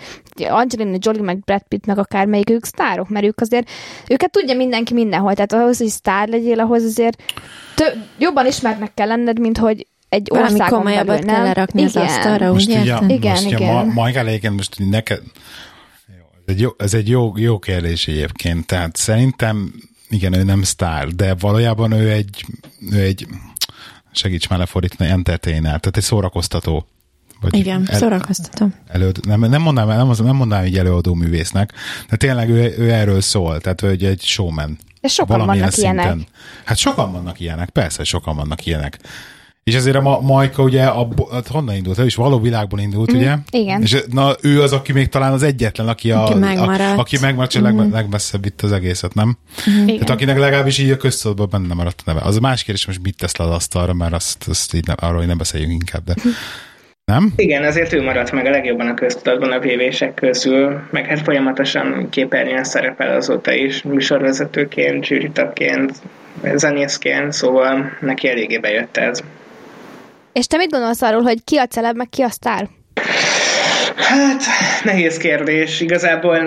[0.49, 3.69] Angelina Jolie, meg Brad Pitt, meg akármelyik ők sztárok, mert ők azért,
[4.07, 7.21] őket tudja mindenki mindenhol, tehát ahhoz, hogy sztár legyél, ahhoz azért
[7.75, 11.35] tö- jobban ismernek kell lenned, mint hogy egy Valami országon komolyabbat belül, nem?
[11.35, 12.07] kell lerakni az Igen.
[12.07, 13.09] asztalra, Most ugye, érted?
[13.09, 13.73] Igen, most ugye igen.
[13.73, 15.21] ma, Majka egyébként most neked,
[16.45, 19.73] ez egy jó, ez egy jó, jó kérdés egyébként, tehát szerintem
[20.09, 22.45] igen, ő nem sztár, de valójában ő egy,
[22.91, 23.27] ő egy
[24.17, 26.87] segíts már lefordítani, entertainer, tehát egy szórakoztató.
[27.41, 28.73] Vagy Igen, szórakoztatom.
[28.87, 31.73] előd, nem, nem, mondanám, nem, nem mondanám így előadó művésznek,
[32.09, 34.77] de tényleg ő, ő erről szól, tehát ő egy, egy showman.
[35.01, 36.17] És sokan vannak ilyenek.
[36.63, 38.99] Hát sokan vannak ilyenek, persze, sokan vannak ilyenek.
[39.69, 41.99] És ezért a Ma- Majka ugye, abbo, hát honnan indult?
[41.99, 43.35] Ő is való világból indult, mm, ugye?
[43.49, 43.81] igen.
[43.81, 46.97] És na, ő az, aki még talán az egyetlen, aki, a, Aki megmaradt.
[46.97, 47.91] A, aki megmaradt, mm.
[47.91, 49.37] legmesszebb itt az egészet, nem?
[49.65, 49.85] Igen.
[49.85, 52.25] Tehát akinek legalábbis így a köztudatban benne maradt a neve.
[52.25, 54.95] Az a más kérdés, most mit tesz le az asztalra, mert azt, azt így nem,
[54.99, 56.13] arról nem beszéljünk inkább, de
[57.05, 57.33] nem?
[57.35, 62.07] Igen, azért ő maradt meg a legjobban a köztudatban a vévések közül, meg hát folyamatosan
[62.09, 65.93] képernyőn szerepel azóta is, műsorvezetőként, zsűritagként,
[66.55, 69.23] zenészként, szóval neki eléggé bejött ez.
[70.39, 72.67] És te mit gondolsz arról, hogy ki a celeb, meg ki a sztár?
[73.95, 74.41] Hát,
[74.83, 75.81] nehéz kérdés.
[75.81, 76.37] Igazából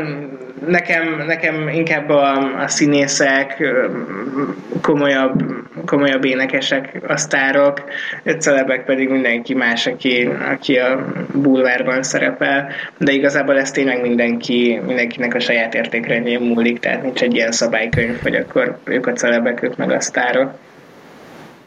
[0.66, 3.62] nekem, nekem inkább a, a színészek,
[4.83, 5.42] komolyabb,
[5.87, 7.85] komolyabb énekesek, a sztárok,
[8.38, 15.35] celebek pedig mindenki más, aki, aki a bulvárban szerepel, de igazából ez tényleg mindenki, mindenkinek
[15.35, 19.77] a saját értékrendjén múlik, tehát nincs egy ilyen szabálykönyv, hogy akkor ők a celebek, ők
[19.77, 20.51] meg a sztárok.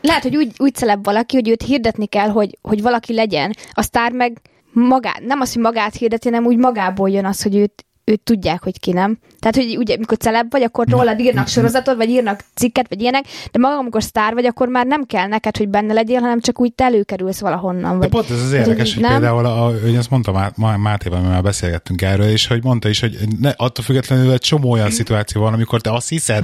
[0.01, 3.53] Lehet, hogy úgy, úgy celeb valaki, hogy őt hirdetni kell, hogy, hogy valaki legyen.
[3.71, 7.55] A sztár meg magát, nem az, hogy magát hirdeti, hanem úgy magából jön az, hogy
[7.55, 9.19] őt, őt tudják, hogy ki nem.
[9.41, 13.25] Tehát, hogy ugye, amikor celeb vagy, akkor rólad írnak sorozatot, vagy írnak cikket, vagy ilyenek,
[13.51, 16.59] de maga, amikor sztár vagy, akkor már nem kell neked, hogy benne legyél, hanem csak
[16.59, 17.91] úgy te előkerülsz valahonnan.
[17.91, 21.19] De Vagy, pont ez az érdekes, hogy például, a, hogy azt mondta Má, Má, Mátéval,
[21.19, 24.89] mert már beszélgettünk erről, és hogy mondta is, hogy ne, attól függetlenül egy csomó olyan
[24.89, 26.43] szituáció van, amikor te azt hiszed,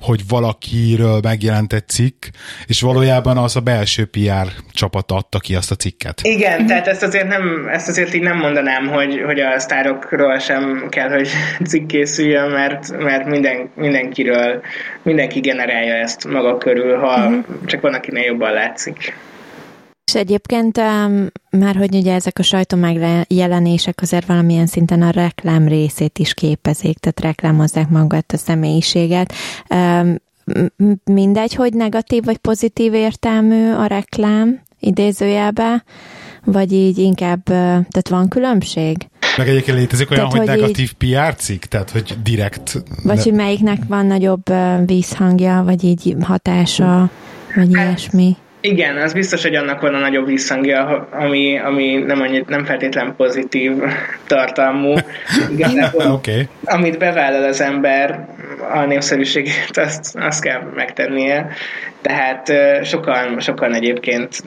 [0.00, 2.24] hogy valakiről megjelent egy cikk,
[2.66, 6.20] és valójában az a belső PR csapat adta ki azt a cikket.
[6.22, 10.86] Igen, tehát ezt azért, nem, ezt azért így nem mondanám, hogy, hogy a sztárokról sem
[10.88, 11.28] kell, hogy
[11.64, 11.92] cikk
[12.26, 14.60] készüljön, mert, mert minden, mindenkiről,
[15.02, 17.30] mindenki generálja ezt maga körül, ha
[17.64, 19.14] csak van, akinél jobban látszik.
[20.04, 20.76] És egyébként
[21.50, 26.98] már hogy ugye ezek a sajtó megjelenések azért valamilyen szinten a reklám részét is képezik,
[26.98, 29.32] tehát reklámozzák magát a személyiséget.
[31.04, 35.84] Mindegy, hogy negatív vagy pozitív értelmű a reklám idézőjelbe,
[36.44, 38.96] vagy így inkább, tehát van különbség?
[39.36, 42.72] Meg egyébként létezik olyan, Tehát, hogy, hogy negatív PR cikk, tehát hogy direkt.
[43.02, 44.42] Vagy ne- hogy melyiknek van nagyobb
[44.86, 47.10] vízhangja, vagy így hatása,
[47.54, 48.36] vagy ilyesmi?
[48.60, 53.14] Igen, az biztos, hogy annak van a nagyobb visszhangja, ami, ami nem, annyi, nem feltétlen
[53.16, 53.72] pozitív
[54.26, 54.94] tartalmú.
[55.56, 56.06] Igazából.
[56.06, 56.48] Okay.
[56.64, 58.28] amit bevállal az ember,
[58.72, 61.48] a népszerűségét, azt, azt kell megtennie.
[62.00, 62.52] Tehát
[62.84, 64.42] sokan, sokan egyébként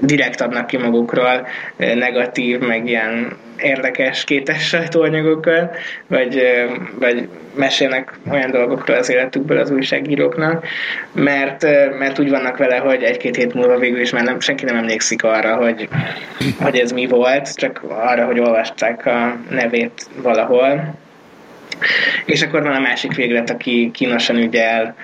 [0.00, 5.76] direkt adnak ki magukról negatív, meg ilyen érdekes, kétes sajtóanyagokat,
[6.06, 6.42] vagy,
[6.98, 10.66] vagy mesélnek olyan dolgokról az életükből az újságíróknak,
[11.12, 11.62] mert,
[11.98, 15.24] mert úgy vannak vele, hogy egy-két hét múlva végül is már nem, senki nem emlékszik
[15.24, 15.88] arra, hogy,
[16.60, 20.94] hogy ez mi volt, csak arra, hogy olvasták a nevét valahol.
[22.24, 24.94] És akkor van a másik véglet, aki kínosan ügyel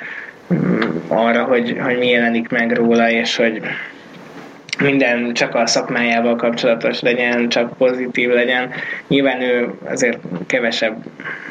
[0.55, 3.61] mm, arra, hogy, hogy mi jelenik meg róla, és hogy
[4.79, 8.71] minden csak a szakmájával kapcsolatos legyen, csak pozitív legyen.
[9.09, 10.97] Nyilván ő azért kevesebb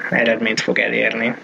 [0.09, 1.35] eredményt fog elérni.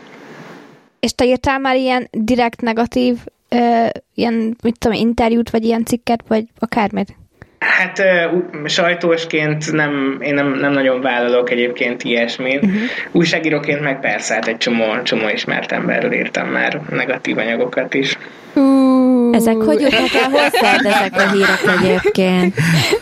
[0.99, 3.17] És te írtál már ilyen direkt negatív,
[3.49, 7.15] ö, ilyen, mit tudom, interjút, vagy ilyen cikket, vagy akármit?
[7.59, 12.63] Hát uh, sajtósként nem, én nem, nem nagyon vállalok egyébként ilyesmit.
[12.63, 12.79] Uh-huh.
[13.11, 18.17] Újságíróként meg persze, hát egy csomó, csomó ismert emberről írtam már negatív anyagokat is.
[18.53, 18.92] Uh,
[19.33, 22.55] Ezek hogy jutnak el hozzád, ezek a hírek egyébként?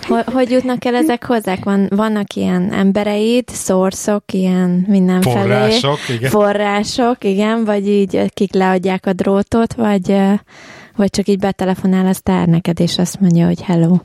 [0.07, 1.63] Hogy, hogy jutnak el ezek hozzák?
[1.63, 5.35] Van, vannak ilyen embereid, szorszok, ilyen mindenfelé.
[5.35, 6.29] Források, igen.
[6.29, 10.15] Források, igen, vagy így akik leadják a drótot, vagy,
[10.95, 13.95] vagy csak így betelefonál a sztár neked, és azt mondja, hogy hello.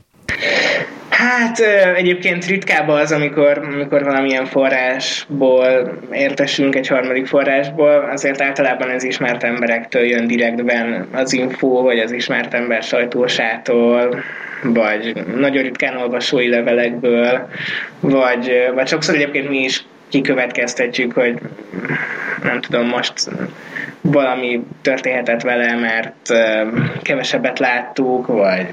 [1.17, 1.59] Hát
[1.95, 9.43] egyébként ritkább az, amikor, amikor valamilyen forrásból értesünk egy harmadik forrásból, azért általában az ismert
[9.43, 14.23] emberektől jön direktben az info, vagy az ismert ember sajtósától,
[14.63, 17.47] vagy nagyon ritkán olvasói levelekből,
[17.99, 21.39] vagy, vagy sokszor egyébként mi is kikövetkeztetjük, hogy
[22.43, 23.13] nem tudom, most
[24.01, 26.33] valami történhetett vele, mert
[27.01, 28.67] kevesebbet láttuk, vagy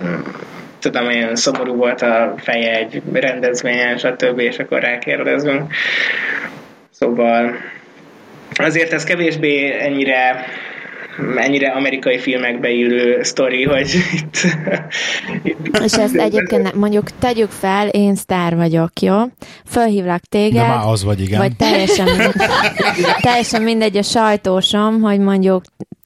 [0.85, 5.73] tudom, olyan szomorú volt a feje egy rendezvényen, stb., és akkor rákérdezünk.
[6.90, 7.55] Szóval
[8.55, 10.47] azért ez kevésbé ennyire
[11.37, 14.37] ennyire amerikai filmekbe illő sztori, hogy itt...
[15.42, 19.16] itt És ezt egyébként mondjuk tegyük fel, én sztár vagyok, jó?
[19.66, 20.62] Fölhívlak téged.
[20.62, 21.38] De már az vagy, igen.
[21.38, 22.09] Vagy teljesen,
[23.23, 25.62] teljesen mindegy a sajtósom, hogy mondjuk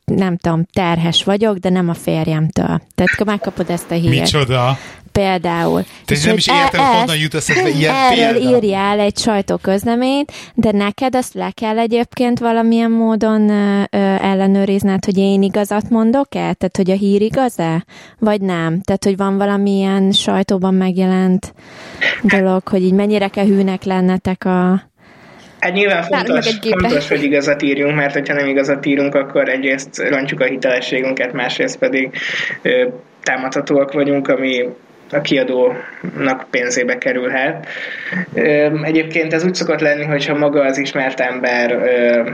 [0.09, 2.81] nem tudom, terhes vagyok, de nem a férjemtől.
[2.95, 4.21] Tehát megkapod ezt a hírt.
[4.21, 4.79] Micsoda?
[5.13, 5.85] Például.
[6.05, 8.57] Te és nem is értem, hogy honnan jut eszedbe ilyen Erről példa.
[8.57, 13.85] írjál egy sajtóközleményt, de neked azt le kell egyébként valamilyen módon ö,
[14.21, 16.53] ellenőrizned, hogy én igazat mondok-e?
[16.53, 17.85] Tehát, hogy a hír igaz-e?
[18.19, 18.81] Vagy nem?
[18.81, 21.55] Tehát, hogy van valamilyen sajtóban megjelent
[22.23, 24.88] dolog, hogy így mennyire kell hűnek lennetek a
[25.61, 30.41] Hát nyilván fontos, fontos, hogy igazat írjunk, mert hogyha nem igazat írunk, akkor egyrészt rontjuk
[30.41, 32.11] a hitelességünket, másrészt pedig
[32.63, 32.89] ö,
[33.23, 34.69] támadhatóak vagyunk, ami
[35.11, 37.67] a kiadónak pénzébe kerülhet.
[38.35, 42.31] Ö, egyébként ez úgy szokott lenni, hogyha maga az ismert ember ö,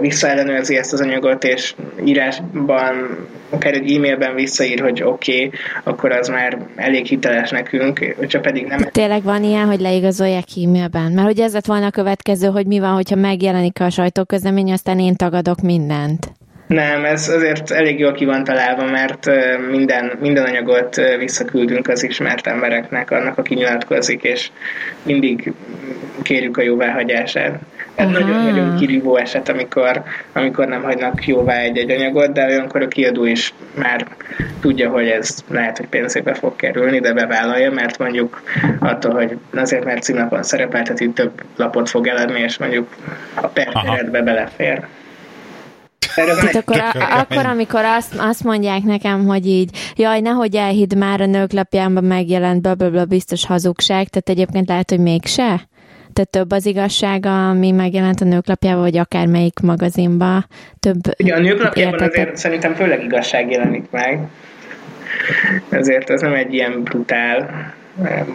[0.00, 6.28] visszaellenőrzi ezt az anyagot, és írásban, akár egy e-mailben visszaír, hogy oké, okay, akkor az
[6.28, 8.78] már elég hiteles nekünk, hogyha pedig nem...
[8.92, 11.12] Tényleg van ilyen, hogy leigazolják e-mailben?
[11.12, 14.98] Mert hogy ez lett volna a következő, hogy mi van, hogyha megjelenik a sajtóközlemény, aztán
[14.98, 16.32] én tagadok mindent.
[16.66, 19.30] Nem, ez azért elég jól ki van találva, mert
[19.70, 24.50] minden, minden anyagot visszaküldünk az ismert embereknek, annak, aki nyilatkozik, és
[25.02, 25.52] mindig
[26.22, 27.58] kérjük a jóváhagyását.
[27.94, 30.02] Ez nagyon-nagyon kirívó eset, amikor,
[30.32, 34.06] amikor nem hagynak jóvá egy-egy anyagot, de olyankor a kiadó is már
[34.60, 38.42] tudja, hogy ez lehet, hogy pénzébe fog kerülni, de bevállalja, mert mondjuk
[38.78, 42.96] attól, hogy azért, mert címlapon szerepelteti, több lapot fog eladni, és mondjuk
[43.34, 44.86] a perkeretbe belefér.
[46.14, 51.20] Tehát akkor, a, akkor, amikor azt, azt mondják nekem, hogy így, jaj, nehogy elhidd már
[51.20, 55.68] a nők lapjában megjelent, blablabla, biztos hazugság, tehát egyébként lehet, hogy mégse?
[56.14, 60.46] Tehát több az igazsága, ami megjelent a nőklapjában, vagy akármelyik magazinba,
[60.80, 64.20] több Ugye a nőklapjában azért szerintem főleg igazság jelenik meg.
[65.68, 67.50] Ezért ez nem egy ilyen brutál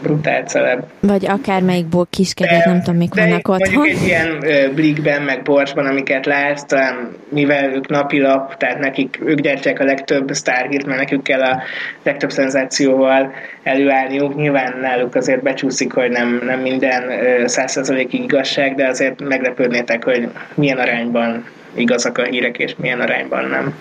[0.01, 0.83] brutál celeb.
[0.99, 3.73] Vagy akármelyikból kiskedett, nem tudom, mik vannak otthon.
[3.73, 4.43] Mondjuk egy ilyen
[4.75, 10.29] blikben, meg borsban, amiket látsz, talán mivel ők napilap, tehát nekik, ők gyártják a legtöbb
[10.31, 11.61] sztárhírt, mert nekük kell a
[12.03, 13.31] legtöbb szenzációval
[13.63, 14.35] előállniuk.
[14.35, 17.03] Nyilván náluk azért becsúszik, hogy nem, nem minden
[17.47, 21.45] százszerzalékig igazság, de azért meglepődnétek, hogy milyen arányban
[21.75, 23.73] igazak a hírek, és milyen arányban nem.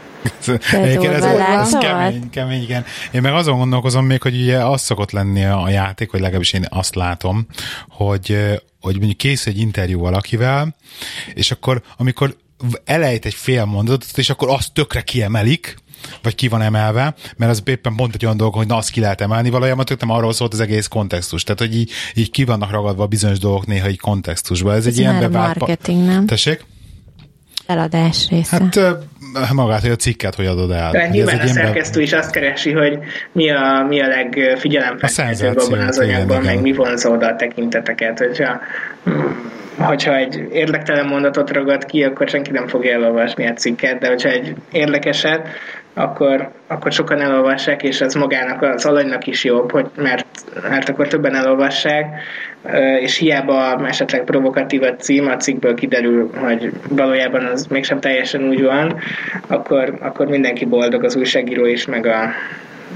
[0.73, 2.85] Egyébként ez, ez kemény, kemény, igen.
[3.13, 6.67] Én meg azon gondolkozom még, hogy ugye az szokott lenni a játék, vagy legalábbis én
[6.69, 7.47] azt látom,
[7.89, 8.37] hogy,
[8.81, 10.77] hogy mondjuk kész egy interjú valakivel,
[11.35, 12.37] és akkor amikor
[12.85, 15.77] elejt egy fél mondatot, és akkor azt tökre kiemelik,
[16.23, 19.01] vagy ki van emelve, mert az éppen pont egy olyan dolog, hogy na azt ki
[19.01, 21.43] lehet emelni, valójában tök nem arról szólt az egész kontextus.
[21.43, 24.73] Tehát, hogy így, így ki vannak ragadva bizonyos dolgok néha így kontextusban.
[24.73, 25.59] Ez, Ez egy ilyen bevált...
[25.59, 26.27] marketing, nem?
[26.27, 26.65] Tessék?
[27.69, 28.57] Eladás része.
[29.35, 30.91] Hát magát, hogy a cikket hogy adod el.
[30.91, 32.99] Tehát nyilván a szerkesztő is azt keresi, hogy
[33.33, 38.19] mi a, mi a legfigyelemfelkeltőbb abban az anyagban, meg mi vonza oda a tekinteteket.
[38.19, 38.61] Hogyha,
[39.79, 44.29] hogyha egy érdektelen mondatot ragad ki, akkor senki nem fogja elolvasni a cikket, de hogyha
[44.29, 45.49] egy érdekeset,
[45.99, 50.27] akkor, akkor sokan elolvassák, és ez magának az alanynak is jobb, hogy mert,
[50.69, 52.21] mert akkor többen elolvassák,
[53.01, 58.63] és hiába esetleg provokatív a cím, a cikkből kiderül, hogy valójában az mégsem teljesen úgy
[58.63, 58.97] van,
[59.47, 62.23] akkor, akkor mindenki boldog, az újságíró is, meg a,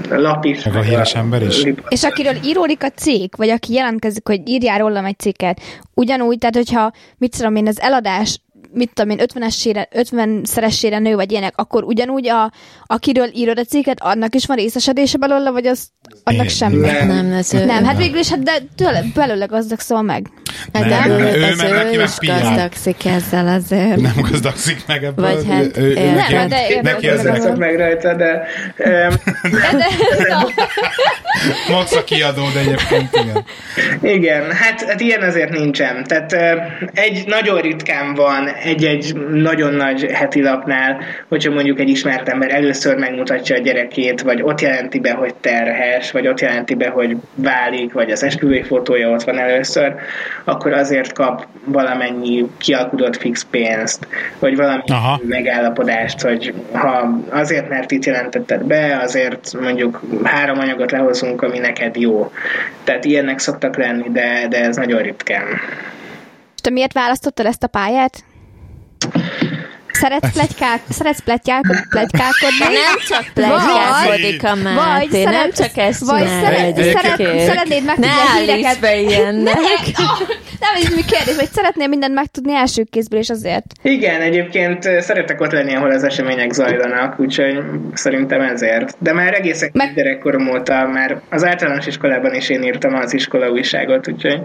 [0.09, 0.63] a lap is.
[0.63, 1.63] Meg a híres ember is.
[1.87, 5.61] És akiről íródik a cikk, vagy aki jelentkezik, hogy írjál rólam egy cikket,
[5.93, 8.39] ugyanúgy, tehát hogyha, mit tudom én, az eladás
[8.73, 12.51] mit tudom én, 50-esére, 50-szeresére nő, vagy ilyenek, akkor ugyanúgy, a,
[12.85, 15.87] akiről írod a cikket, annak is van részesedése belőle, vagy az
[16.23, 16.71] annak sem?
[16.71, 20.29] Nem, nem, ez nem, hát végül is, hát de tőle, belőle gazdag szól meg.
[20.71, 23.95] Nem, de ő, ő, meg neki meg gazdagszik ezzel azért.
[23.95, 25.25] Nem gazdagszik meg ebből.
[25.25, 29.13] Vagy hát, ő, ő, ő, Nem, de értem, neki Ezek meg rajta, de um,
[29.51, 29.87] De,
[30.23, 30.37] de,
[31.69, 33.45] max a kiadó, de egyébként igen.
[34.01, 36.03] Igen, hát, hát ilyen azért nincsen.
[36.03, 36.35] Tehát
[36.93, 42.95] egy nagyon ritkán van egy-egy nagyon nagy heti lapnál, hogyha mondjuk egy ismert ember először
[42.95, 47.93] megmutatja a gyerekét, vagy ott jelenti be, hogy terhes, vagy ott jelenti be, hogy válik,
[47.93, 49.95] vagy az esküvői fotója ott van először,
[50.43, 54.07] akkor azért kap valamennyi kialkudott fix pénzt,
[54.39, 55.19] vagy valami Aha.
[55.23, 61.95] megállapodást, hogy ha azért, mert itt jelentetted be, azért mondjuk három anyagot lehozunk, ami neked
[61.95, 62.31] jó.
[62.83, 65.45] Tehát ilyenek szoktak lenni, de, de ez nagyon ritkán.
[66.61, 68.23] te miért választottad ezt a pályát?
[69.93, 72.73] Szeretsz, plegykál, szeretsz plegykálkod, plegykálkodni?
[72.73, 78.15] Nem csak plegykálkodik a Máté, nem szeret- csak ezt vagy szeret, szeret, szeretnéd megtudni Ne
[78.17, 78.79] a állíts híreket.
[78.79, 79.53] be ilyennek.
[80.59, 83.65] Nem, ez mi kérdés, vagy szeretnél mindent megtudni első kézből, és azért.
[83.81, 87.59] Igen, egyébként szeretek ott lenni, ahol az események zajlanak, úgyhogy
[87.93, 88.95] szerintem ezért.
[88.99, 93.49] De már egészen Meg- gyerekkorom óta, már az általános iskolában is én írtam az iskola
[93.49, 94.41] újságot, úgyhogy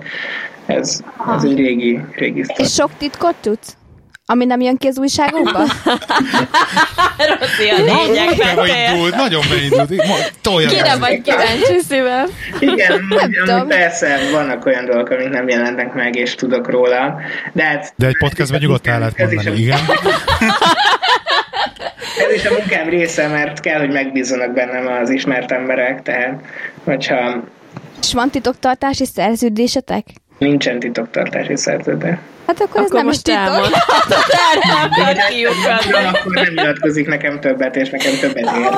[0.67, 1.01] ez,
[1.37, 2.63] ez egy régi, régi sztori.
[2.63, 3.77] És sok titkot tudsz?
[4.31, 5.59] Ami nem jön ki az újságokba?
[7.39, 8.37] Rozi a lényeg,
[9.17, 10.33] nagyon beindult.
[10.41, 12.27] Tolja Kire vagy kíváncsi szívem?
[12.59, 13.09] Igen,
[13.45, 13.69] tudom.
[13.69, 17.21] persze, vannak olyan dolgok, amik nem jelentek meg, és tudok róla.
[17.53, 19.79] De, hát, De egy podcastban nyugodtan el lehet a- mondani, igen.
[22.29, 26.41] Ez is a munkám része, mert kell, hogy megbízzanak bennem az ismert emberek, tehát
[26.85, 27.45] hogyha
[28.03, 30.05] És van titoktartási szerződésetek?
[30.39, 32.15] nincsen titoktartási szerződés.
[32.49, 33.41] Hát akkor, ez Akkor nem is titok.
[35.29, 35.93] kiukadni.
[36.09, 38.69] akkor nem nyilatkozik nekem többet, és nekem többet ér.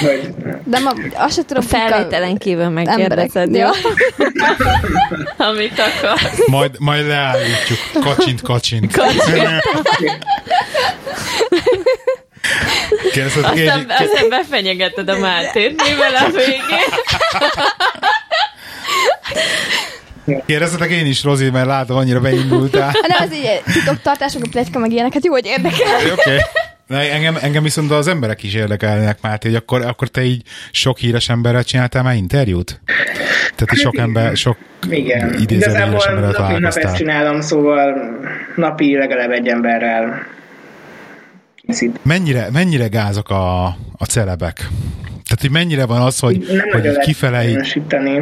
[0.00, 0.28] hogy-
[0.64, 3.68] De ma, azt sem tudom, a felvételen kívül megkérdezed, jó?
[5.48, 6.18] Amit akar.
[6.46, 7.78] Majd, majd leállítjuk.
[8.04, 8.92] Kacsint, kacsint.
[13.12, 16.62] Kérdezted, én, Aztán, aztán befenyegeted a Mátét, mivel a végén.
[20.46, 22.92] kérdeztetek én is, Rozi, mert látom, annyira beindultál.
[23.02, 25.96] Hát nem, az így titoktartások, a pletyka, meg ilyeneket, jó, hogy érdekel.
[26.12, 26.12] Oké.
[26.12, 27.08] Okay.
[27.10, 31.28] Engem, engem viszont az emberek is érdekelnek, Máté, hogy akkor, akkor te így sok híres
[31.28, 32.80] emberrel csináltál már interjút?
[33.54, 34.56] Tehát így sok ember, sok
[34.90, 35.34] igen.
[35.40, 37.94] idéző híres emberrel nap, mint nap ezt csinálom, szóval
[38.56, 40.26] napi legalább egy emberrel.
[42.02, 44.56] Mennyire, mennyire gázok a, a celebek?
[45.28, 48.20] Tehát, hogy mennyire van az, hogy, Nem hogy kifele így azonosítani.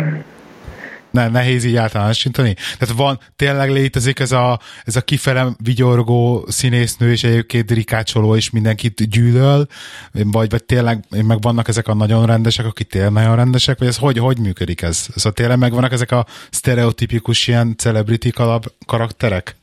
[1.16, 2.55] Ne, nehéz így általánosítani?
[2.79, 8.50] Tehát van, tényleg létezik ez a, ez a kifele vigyorgó színésznő, és egyébként rikácsoló, és
[8.50, 9.66] mindenkit gyűlöl,
[10.12, 13.96] vagy, vagy tényleg meg vannak ezek a nagyon rendesek, akik tényleg nagyon rendesek, vagy ez
[13.96, 15.07] hogy, hogy működik ez?
[15.14, 19.57] Szóval tényleg megvannak ezek a sztereotipikus ilyen celebrity kalab karakterek?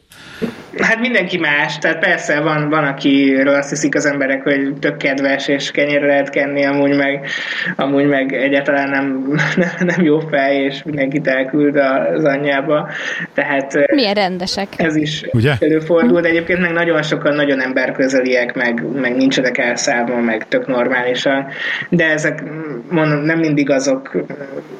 [0.77, 5.47] Hát mindenki más, tehát persze van, van akiről azt hiszik az emberek, hogy tök kedves
[5.47, 7.27] és kenyérre lehet kenni, amúgy meg,
[7.75, 9.35] amúgy meg egyáltalán nem,
[9.95, 12.89] nem jó fej, és mindenkit elküld az anyjába.
[13.33, 14.67] Tehát Milyen rendesek.
[14.77, 15.53] ez is Ugye?
[15.59, 21.47] előfordul, de egyébként meg nagyon sokan nagyon emberközeliek, meg, meg nincsenek elszállva, meg tök normálisan,
[21.89, 22.43] de ezek
[22.89, 24.25] mondom, nem mindig azok,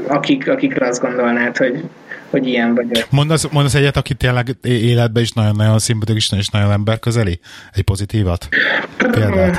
[0.08, 1.84] akik, akikre azt gondolnád, hogy,
[2.34, 3.06] hogy ilyen vagyok.
[3.10, 7.40] Mondasz, mondasz egyet, aki tényleg életben is nagyon-nagyon szimpatikus, és nagyon emberközeli?
[7.74, 8.48] Egy pozitívat?
[8.98, 9.56] Példát.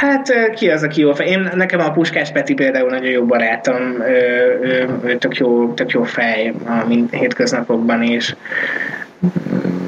[0.00, 1.10] Hát ki az, aki jó?
[1.10, 5.90] Én, nekem a Puskás Peti például nagyon jó barátom, ő, ő, ő tök, jó, tök
[5.90, 8.34] jó fej a hétköznapokban is.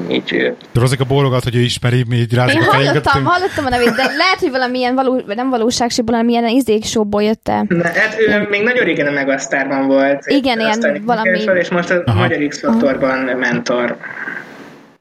[0.09, 0.55] Így ő.
[0.73, 4.03] Rozika bólogat, hogy ő ismeri, mi így rázunk Én a hallottam, hallottam a nevét, de
[4.03, 7.65] lehet, hogy valamilyen való, nem valóságsóból, valamilyen izéksóból jött el.
[7.67, 10.23] Na, hát ő még nagyon régen a Megasztárban volt.
[10.25, 12.19] Igen, ilyen valami- munkásról, És most a Aha.
[12.19, 13.97] Magyar X-faktorban mentor.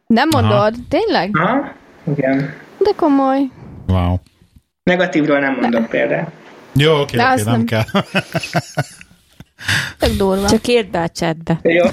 [0.06, 0.52] Nem mondod?
[0.52, 0.70] Aha.
[0.88, 1.30] Tényleg?
[1.36, 1.72] Ha?
[2.16, 2.54] Igen.
[2.78, 3.40] De komoly.
[3.86, 4.16] Wow.
[4.82, 6.30] Negatívról nem mondok példát.
[6.74, 7.84] Jó, oké, oké, azt nem nem- kell.
[9.98, 10.48] Tök durva.
[10.48, 11.58] Csak írd be a chatbe.
[11.62, 11.84] Jó.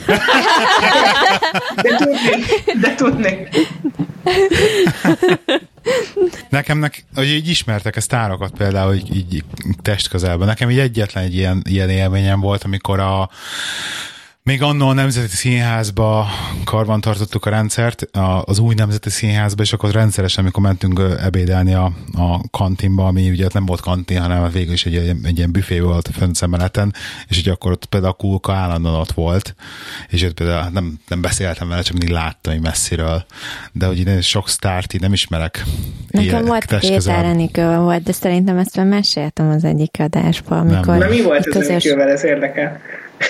[1.76, 2.46] De tudni,
[2.82, 3.48] de tudni.
[6.50, 9.44] Nekem, nek, hogy így ismertek ezt tárokat például így, így
[9.82, 10.48] test közelben.
[10.48, 13.30] Nekem így egyetlen egy ilyen, ilyen élményem volt, amikor a
[14.50, 16.28] még annó a Nemzeti Színházba
[16.64, 18.08] karban tartottuk a rendszert,
[18.44, 23.48] az új Nemzeti Színházba, és akkor rendszeresen, amikor mentünk ebédelni a, a kantinba, ami ugye
[23.54, 26.94] nem volt kantin, hanem végül is egy, egy, egy ilyen büfé volt a fönt szemmeleten,
[27.28, 29.56] és ugye akkor ott például a kulka állandóan ott volt,
[30.08, 33.26] és ott például nem, nem beszéltem vele, csak mindig láttam így messziről,
[33.72, 35.64] de hogy én sok sztárt így nem ismerek.
[36.10, 37.08] Nekem volt két.
[37.08, 41.48] Enikő volt, de szerintem ezt már meséltem az egyik adásban, amikor Na mi volt a
[41.48, 41.84] ez közös...
[41.84, 42.12] közös...
[42.12, 42.82] ez érdekel?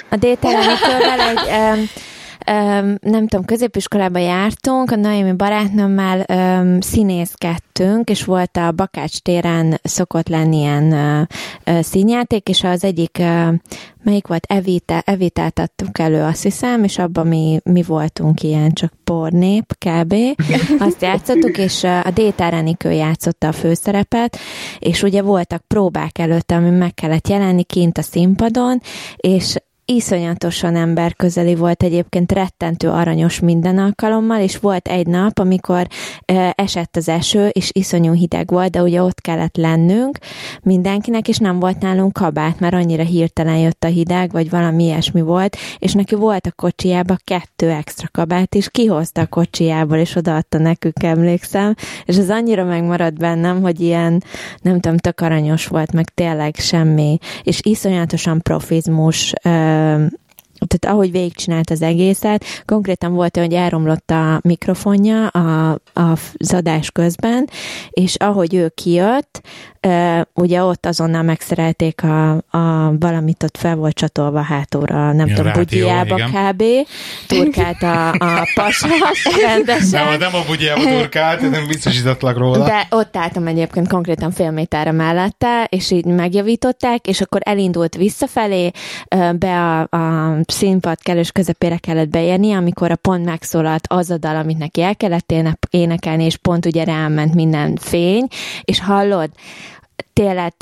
[0.10, 1.39] A Déter Enikővel egy,
[1.78, 6.25] um, nem tudom, középiskolába jártunk, a Naomi barátnőmmel
[6.82, 11.28] színészkedtünk, és volt a Bakács téren szokott lenni ilyen
[11.82, 13.21] színjáték, és az egyik
[14.04, 18.94] melyik volt, Evita, Evitát adtuk elő, azt hiszem, és abban mi, mi voltunk ilyen csak
[19.04, 20.15] pornép, kb.
[20.79, 24.37] Azt játszottuk, és a Déta Renikő játszotta a főszerepet,
[24.79, 28.81] és ugye voltak próbák előtte, ami meg kellett jelenni kint a színpadon,
[29.15, 29.56] és
[29.90, 35.87] iszonyatosan emberközeli volt egyébként, rettentő aranyos minden alkalommal, és volt egy nap, amikor
[36.25, 40.17] e, esett az eső, és iszonyú hideg volt, de ugye ott kellett lennünk
[40.63, 45.21] mindenkinek, és nem volt nálunk kabát, mert annyira hirtelen jött a hideg, vagy valami ilyesmi
[45.21, 50.58] volt, és neki volt a kocsiába kettő extra kabát, és kihozta a kocsiából, és odaadta
[50.58, 51.75] nekünk, emlékszem,
[52.06, 54.23] és az annyira megmaradt bennem, hogy ilyen,
[54.62, 59.33] nem tudom, tök aranyos volt, meg tényleg semmi, és iszonyatosan profizmus
[59.80, 60.12] um,
[60.67, 67.49] tehát ahogy végigcsinált az egészet, konkrétan volt, hogy elromlott a mikrofonja a, a zadás közben,
[67.89, 69.41] és ahogy ő kijött,
[70.33, 76.15] ugye ott azonnal megszerelték a, a valamit, ott fel volt csatolva hátulra, nem tudom, bugyjába
[76.15, 76.63] kb.
[77.27, 80.05] Turkált a, a pasas rendesen.
[80.05, 82.65] Nem, nem a bugyjába turkált, nem biztosítatlak róla.
[82.65, 88.71] De ott álltam egyébként konkrétan fél méterre mellette, és így megjavították, és akkor elindult visszafelé,
[89.39, 94.35] be a, a színpad kellős közepére kellett beérni, amikor a pont megszólalt az a dal,
[94.35, 95.33] amit neki el kellett
[95.69, 98.27] énekelni, és pont ugye ráment minden fény,
[98.63, 99.29] és hallod,
[100.20, 100.54] tényleg,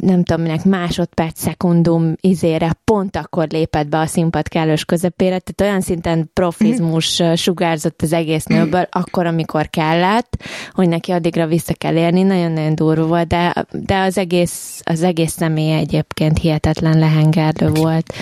[0.00, 5.60] nem tudom minek, másodperc, szekundum izére pont akkor lépett be a színpad kellős közepére, tehát
[5.60, 11.96] olyan szinten profizmus sugárzott az egész nőből, akkor, amikor kellett, hogy neki addigra vissza kell
[11.96, 18.14] érni, nagyon-nagyon durva volt, de, de az egész, az egész személy egyébként hihetetlen lehengerlő volt.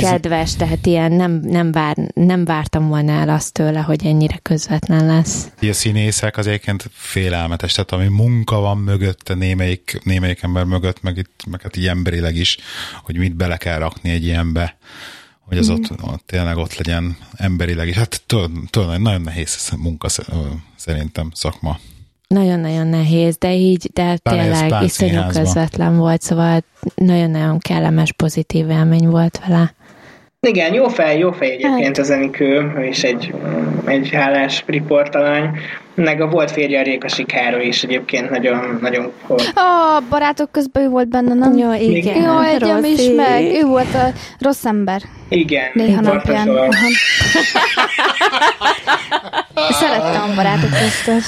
[0.00, 5.06] Kedves, tehát ilyen nem, nem, vár, nem vártam volna el azt tőle, hogy ennyire közvetlen
[5.06, 5.48] lesz.
[5.60, 11.02] A színészek az egyébként félelmetes, tehát ami munka van mögötte némelyik, némelyik némelyik ember mögött,
[11.02, 12.58] meg itt, meg hát így emberileg is,
[13.02, 14.76] hogy mit bele kell rakni egy ilyenbe,
[15.40, 15.72] hogy az mm.
[15.72, 17.96] ott, ott tényleg ott legyen emberileg is.
[17.96, 20.08] Hát tulajdonképpen nagyon nehéz munka
[20.76, 21.78] szerintem szakma.
[22.28, 26.64] Nagyon-nagyon nehéz, de így, de tényleg iszonyú közvetlen volt, szóval
[26.94, 29.74] nagyon-nagyon kellemes, pozitív élmény volt vele.
[30.46, 33.34] Igen, jó fej, jó fej egyébként az Enikő, és egy,
[33.84, 35.50] egy hálás riportalany.
[35.94, 39.12] Meg a volt férje a Rékasi Károly is egyébként nagyon, nagyon
[39.54, 41.56] A barátok közben ő volt benne, nem?
[41.56, 42.22] Jó, igen.
[42.22, 43.44] Jó, egyem is meg.
[43.44, 45.02] Ő volt a rossz ember.
[45.28, 45.70] Igen.
[45.72, 46.48] Néha napján.
[49.70, 51.24] Szerettem a barátok között.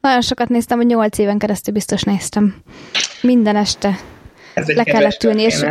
[0.00, 2.54] Nagyon sokat néztem, hogy nyolc éven keresztül biztos néztem.
[3.22, 3.98] Minden este.
[4.54, 5.64] Ez Le kellett ülni, és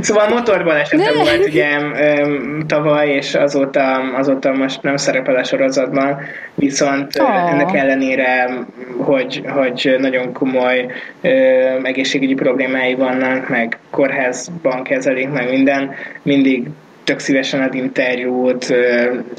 [0.00, 1.78] szóval motorban esete volt ugye
[2.66, 6.18] tavaly, és azóta, azóta most nem szerepel a sorozatban,
[6.54, 7.52] viszont oh.
[7.52, 8.48] ennek ellenére,
[8.98, 10.86] hogy, hogy nagyon komoly
[11.82, 16.68] egészségügyi problémái vannak, meg kórházban kezelik, meg minden, mindig
[17.04, 18.74] tök szívesen ad interjút.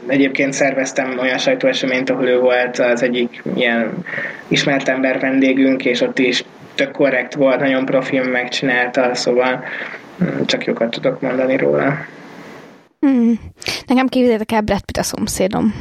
[0.08, 3.92] Egyébként szerveztem olyan sajtóeseményt, ahol ő volt az egyik ilyen
[4.48, 6.44] ismert ember vendégünk, és ott is
[6.78, 9.64] tök korrekt volt, nagyon profil megcsinálta, szóval
[10.24, 11.98] mm, csak jókat tudok mondani róla.
[13.00, 13.40] Hmm.
[13.86, 15.76] Nekem képzeljétek el Brad Pitt a szomszédom.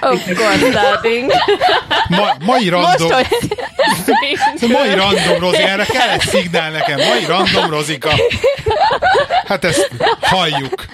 [0.00, 1.32] of course, darling.
[2.08, 3.08] Ma, mai random.
[3.08, 3.28] Most,
[4.58, 4.70] hogy...
[4.70, 6.96] mai random, Rozi, erre kell egy szignál nekem.
[6.96, 8.10] Mai random, Rozika.
[9.46, 10.84] Hát ezt halljuk.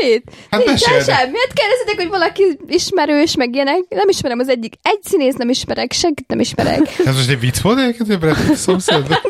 [0.00, 0.22] Mit?
[0.50, 1.30] Hát Nincs sem.
[1.30, 3.78] Miért kérdezitek, hogy valaki ismerős, meg ilyenek?
[3.88, 4.74] Nem ismerem az egyik.
[4.82, 6.80] Egy színész nem ismerek, senkit nem ismerek.
[7.06, 9.20] Ez most egy vicc volt hogy szomszéd?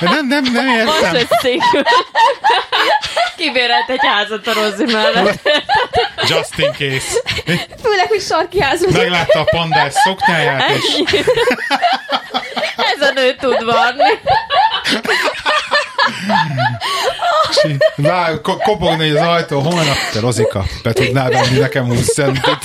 [0.00, 1.12] Nem, nem, nem értem.
[1.12, 1.60] Most egy
[3.36, 5.48] Kibérelt egy házat a Rozi mellett.
[6.28, 7.20] Just in case.
[7.82, 8.92] Főleg, hogy sarki ház.
[8.92, 11.02] Meglátta a pandás szoknyáját, és...
[12.76, 14.20] Ez a nő tud varni.
[17.96, 22.58] Vár, kopogni az ajtó, holnap, te Rozika, be tudnál venni nekem 20 centit.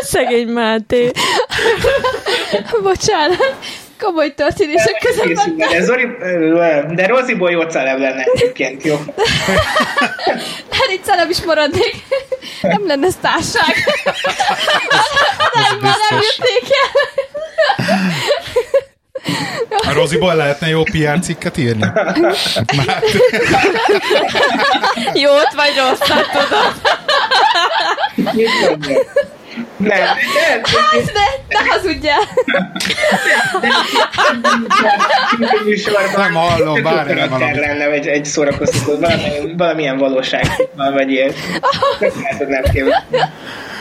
[0.00, 1.10] Szegény Máté.
[2.82, 3.56] Bocsánat
[3.98, 6.06] komoly történések között De, Zori,
[6.94, 8.96] de Roziból jó celeb lenne egyébként, jó?
[10.70, 11.94] Hát itt celeb is maradnék.
[12.60, 13.74] Nem lenne sztárság.
[15.54, 16.90] Nem, már nem jötték el.
[19.68, 21.86] A Roziból lehetne jó PR cikket írni?
[22.76, 23.02] Már...
[25.24, 26.74] Jót vagy rosszat, tudod?
[29.76, 32.20] Nem, nem, Hát, ne, ne hazudjál!
[36.16, 41.32] Nem hallom, bár nem karakter lenne, vagy egy szórakoztató, valami, valamilyen valóság, vagy ilyen.
[42.38, 43.18] Nem, nem képzelni.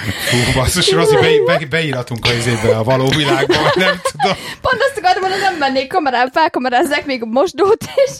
[0.04, 4.38] Fú, basszus, Rozi, be, be, beíratunk a izébe a való világba, nem tudom.
[4.62, 8.12] Pont azt akartam mondani, nem mennék kamerán, felkamerázzák még a mosdót, és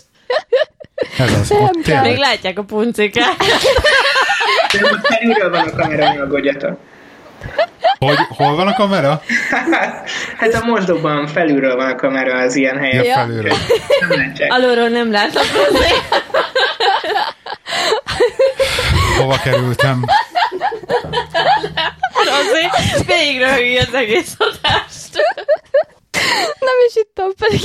[1.18, 1.50] Ez az.
[1.50, 2.02] Nem Ott.
[2.02, 3.36] Még látják a puncikát.
[5.02, 6.78] Felülről van a kamera, nyugodjatok.
[8.00, 9.22] Hogy, hol van a kamera?
[10.38, 13.04] Hát a mosdóban felülről van a kamera az ilyen helyen.
[13.04, 13.58] Ja, felülről.
[14.10, 14.34] Nem.
[14.48, 15.44] Alulról nem látok.
[19.18, 20.06] Hova kerültem?
[22.40, 25.10] Azért végig röhögi az egész adást.
[26.60, 27.62] nem is ittam pedig.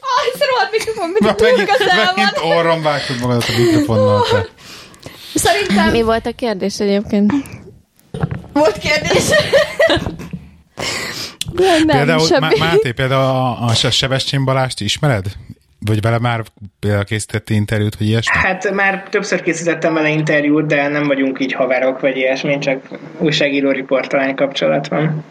[0.00, 2.50] Ah, ez rohadt mikrofon, mint Na, túl megint, közel megint van.
[2.56, 4.26] orrom vágtad magadat a mikrofonnal.
[4.30, 4.46] Te.
[5.34, 7.32] Szerintem Mi volt a kérdés egyébként?
[8.52, 9.28] volt kérdés.
[11.52, 12.40] Nem, nem, Például, semmi.
[12.40, 15.24] Má- Máté, például a, a Se- Sebestyén Balást ismered?
[15.86, 16.42] Vagy vele már
[17.04, 18.38] készítette interjút, vagy ilyesmi?
[18.38, 23.70] Hát már többször készítettem vele interjút, de nem vagyunk így haverok, vagy ilyesmi, csak újságíró
[23.70, 25.24] riportalány kapcsolat van.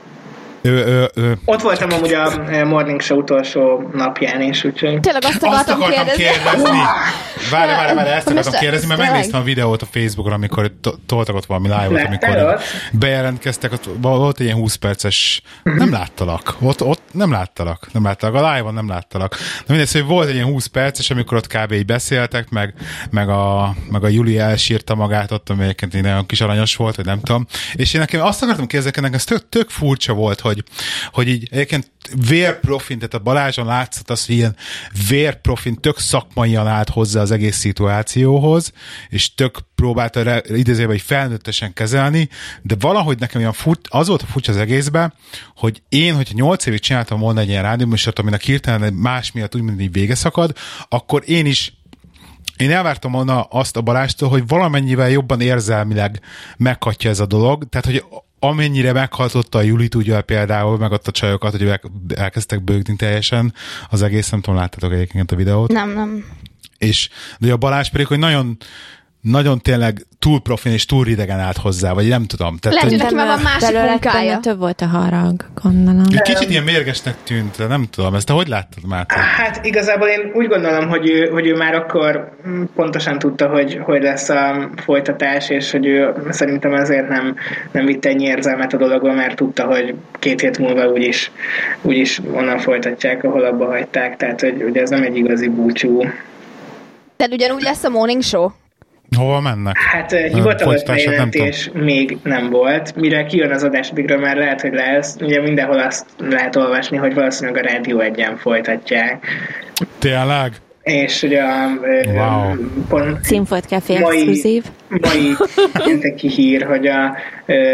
[0.64, 1.38] Ő, ő, ő.
[1.45, 2.32] Ott voltam amúgy a
[2.66, 4.99] Morning Show utolsó napján is, úgyhogy...
[4.99, 6.24] Tényleg azt Azt akartam akartam kérdezni.
[6.24, 6.80] kérdezni.
[7.51, 10.99] Várj, várj, várj, ezt Hogy akartam kérdezni, mert megnéztem a videót a Facebookon, amikor to-
[11.05, 12.59] toltak ott valami live-ot, Láttál amikor
[12.91, 18.43] bejelentkeztek, ott volt egy ilyen 20 perces, nem láttalak, ott, ott nem láttalak, nem láttalak,
[18.43, 19.36] a live-on nem láttalak.
[19.39, 21.72] De mindegy, szóval volt egy ilyen 20 perces, amikor ott kb.
[21.72, 22.74] így beszéltek, meg,
[23.11, 27.05] meg, a, meg a Juli elsírta magát ott, ami egyébként nagyon kis aranyos volt, vagy
[27.05, 27.47] nem tudom.
[27.74, 30.53] És én nekem azt akartam kérdezni, nekem ez tök, tök furcsa volt, hogy,
[31.12, 31.91] hogy így egyébként
[32.28, 34.56] vérprofin, tehát a Balázson látszott az, hogy ilyen
[35.10, 38.72] vérprofin tök szakmaian állt hozzá az egész szituációhoz,
[39.10, 42.30] és tök próbálta re- idézőjelben hogy felnőttesen kezelni,
[42.62, 45.14] de valahogy nekem olyan furt, az volt a furcsa az egészben,
[45.56, 49.62] hogy én, hogyha 8 évig csináltam volna egy ilyen rádióműsort, aminek hirtelen más miatt úgy,
[49.62, 50.58] mint így vége szakad,
[50.89, 51.74] akkor én is
[52.58, 56.22] én elvártam volna azt a Balástól, hogy valamennyivel jobban érzelmileg
[56.58, 58.04] meghatja ez a dolog, tehát hogy
[58.44, 61.82] amennyire meghatotta a Julit ugye például, meg ott a csajokat, hogy el-
[62.16, 63.54] elkezdtek bőgni teljesen
[63.89, 65.72] az egész, nem tudom, láttatok egyébként a videót.
[65.72, 66.26] Nem, nem.
[66.78, 68.58] És de a Balázs pedig, hogy nagyon
[69.24, 72.57] nagyon tényleg túl profin és túl idegen állt hozzá, vagy nem tudom.
[72.57, 74.39] Tehát, Lehet, hogy neki már van másik munkája.
[74.39, 76.03] több volt a harag, gondolom.
[76.11, 79.05] egy kicsit ilyen mérgesnek tűnt, de nem tudom, ezt te hogy láttad már?
[79.09, 82.38] Hát igazából én úgy gondolom, hogy ő, hogy ő már akkor
[82.76, 87.36] pontosan tudta, hogy, hogy lesz a folytatás, és hogy ő szerintem azért nem,
[87.71, 91.32] nem vitte ennyi érzelmet a dologba, mert tudta, hogy két hét múlva úgyis,
[91.82, 95.99] úgyis onnan folytatják, ahol abba hagyták, tehát hogy, hogy ez nem egy igazi búcsú.
[97.17, 98.49] Tehát ugyanúgy lesz a morning show.
[99.18, 99.78] Hova mennek?
[99.78, 102.95] Hát hivatalos folytatását nem bejelentés még nem volt.
[102.95, 105.16] Mire kijön az adás, addigra már lehet, hogy lesz.
[105.22, 109.26] Ugye mindenhol azt lehet olvasni, hogy valószínűleg a Rádió egyen folytatják.
[109.99, 110.51] Tényleg?
[110.84, 111.70] És ugye a
[112.16, 112.55] Wow.
[112.89, 114.64] pont Színfolt Café Mai- exkluzív.
[114.89, 115.34] mai
[115.86, 117.16] pénteki hír, hogy a,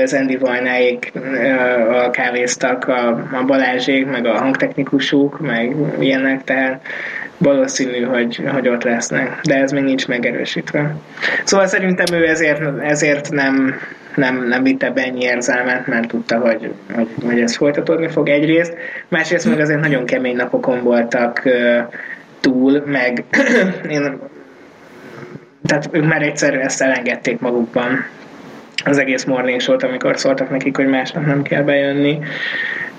[0.04, 1.12] az Andy Vajnáék
[2.06, 6.82] a kávéztak, a, a Balázsék, meg a hangtechnikusuk, meg ilyenek, tehát
[7.40, 10.96] valószínű, hogy, hogy ott lesznek, de ez még nincs megerősítve.
[11.44, 13.76] Szóval szerintem ő ezért, ezért nem,
[14.16, 18.76] nem, nem vitte be ennyi érzelmet, mert tudta, hogy, hogy, hogy ez folytatódni fog egyrészt.
[19.08, 21.80] Másrészt meg azért nagyon kemény napokon voltak ö,
[22.40, 23.24] túl, meg
[23.90, 24.20] én
[25.66, 28.06] tehát ők már egyszer ezt elengedték magukban
[28.84, 32.20] az egész morning show amikor szóltak nekik, hogy másnap nem kell bejönni.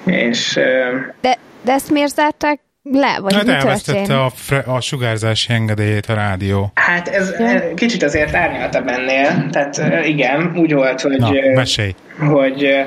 [0.04, 3.18] És ö, De, de ezt miért zárták le?
[3.20, 4.18] Vagy Hát mi elvesztette történt?
[4.20, 6.70] a, fre- a sugárzási engedélyét a rádió.
[6.74, 7.74] hát ez ja.
[7.74, 9.48] kicsit azért árnyaltabb ennél.
[9.50, 11.18] Tehát ö, igen, úgy volt, hogy...
[11.18, 11.94] Na, ö, mesélj.
[12.18, 12.84] hogy,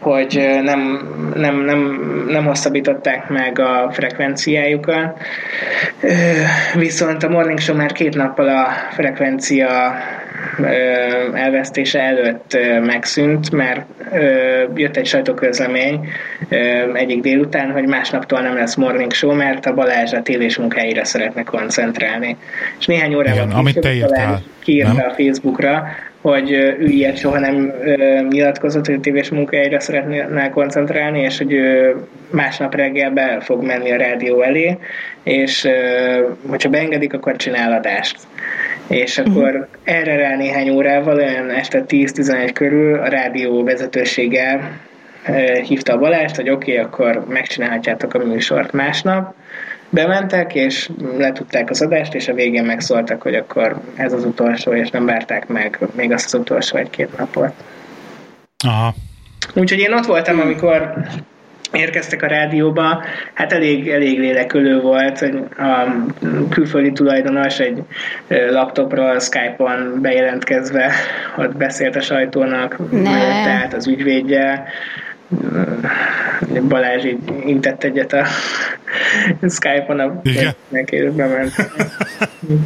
[0.00, 5.18] hogy nem, nem, nem, nem hosszabbították meg a frekvenciájukat.
[6.74, 9.94] Viszont a Morning Show már két nappal a frekvencia
[11.34, 13.86] elvesztése előtt megszűnt, mert
[14.74, 16.08] jött egy sajtóközlemény
[16.94, 21.42] egyik délután, hogy másnaptól nem lesz Morning Show, mert a Balázs a tévés munkáira szeretne
[21.42, 22.36] koncentrálni.
[22.78, 25.08] És néhány órával Igen, amit te később írtál, kiírta nem?
[25.08, 25.86] a Facebookra,
[26.30, 27.72] hogy ő ilyet soha nem
[28.28, 31.96] nyilatkozott, hogy tévés munkájára szeretne koncentrálni, és hogy ő
[32.30, 34.78] másnap reggel be fog menni a rádió elé,
[35.22, 35.68] és
[36.48, 38.16] hogyha beengedik, akkor csinál adást.
[38.88, 39.66] És akkor uh-huh.
[39.84, 44.70] erre rá néhány órával, olyan este 10-11 körül a rádió vezetősége
[45.62, 49.34] hívta a Balást, hogy oké, okay, akkor megcsinálhatjátok a műsort másnap.
[49.96, 54.90] Bementek, és letudták az adást, és a végén megszóltak, hogy akkor ez az utolsó, és
[54.90, 57.52] nem várták meg még azt az utolsó egy-két napot.
[58.66, 58.94] Aha.
[59.54, 60.94] Úgyhogy én ott voltam, amikor
[61.72, 63.02] érkeztek a rádióba,
[63.34, 65.94] hát elég, elég lélekülő volt, hogy a
[66.50, 67.82] külföldi tulajdonos egy
[68.28, 70.92] laptopról Skype-on bejelentkezve
[71.38, 72.76] ott beszélt a sajtónak,
[73.44, 74.64] tehát az ügyvédje,
[76.68, 78.24] Balázs így intett egyet a
[79.48, 81.54] Skype-on a és bement.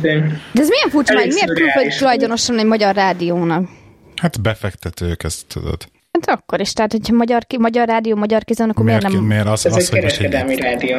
[0.02, 0.10] De
[0.54, 3.68] ez milyen furcsa, hogy miért külföldi tulajdonosan egy magyar rádiónak?
[4.16, 5.88] Hát befektetők, ezt tudod.
[6.12, 9.26] Hát akkor is, tehát hogyha magyar, magyar rádió, magyar kizon, akkor miért, miért nem...
[9.26, 10.96] Miért az, ez az, egy kereskedelmi rádió.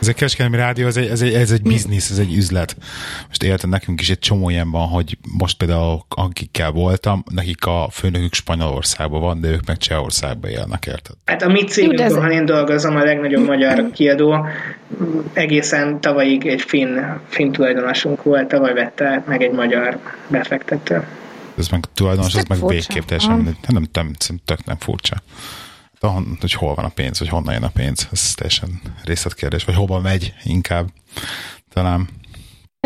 [0.00, 2.76] Ez egy kereskedelmi rádió, ez egy, ez egy, ez egy biznisz, ez egy üzlet.
[3.28, 7.88] Most érted, nekünk is egy csomó ilyen van, hogy most például akikkel voltam, nekik a
[7.92, 11.16] főnökük Spanyolországban van, de ők meg Csehországban élnek, érted?
[11.24, 14.46] Hát a mi cégünk, ha én dolgozom, a legnagyobb magyar kiadó,
[15.32, 16.98] egészen tavalyig egy finn,
[17.28, 19.98] finn tulajdonosunk volt, tavaly vette meg egy magyar
[20.28, 21.06] befektető.
[21.58, 24.12] Ez meg tulajdonos, ez, ez meg végképp teljesen, nem, nem, nem,
[24.44, 25.16] tök nem furcsa
[26.00, 26.08] de
[26.40, 30.00] hogy hol van a pénz, vagy honnan jön a pénz, ez teljesen részletkérdés, vagy hova
[30.00, 30.88] megy inkább
[31.72, 32.08] talán.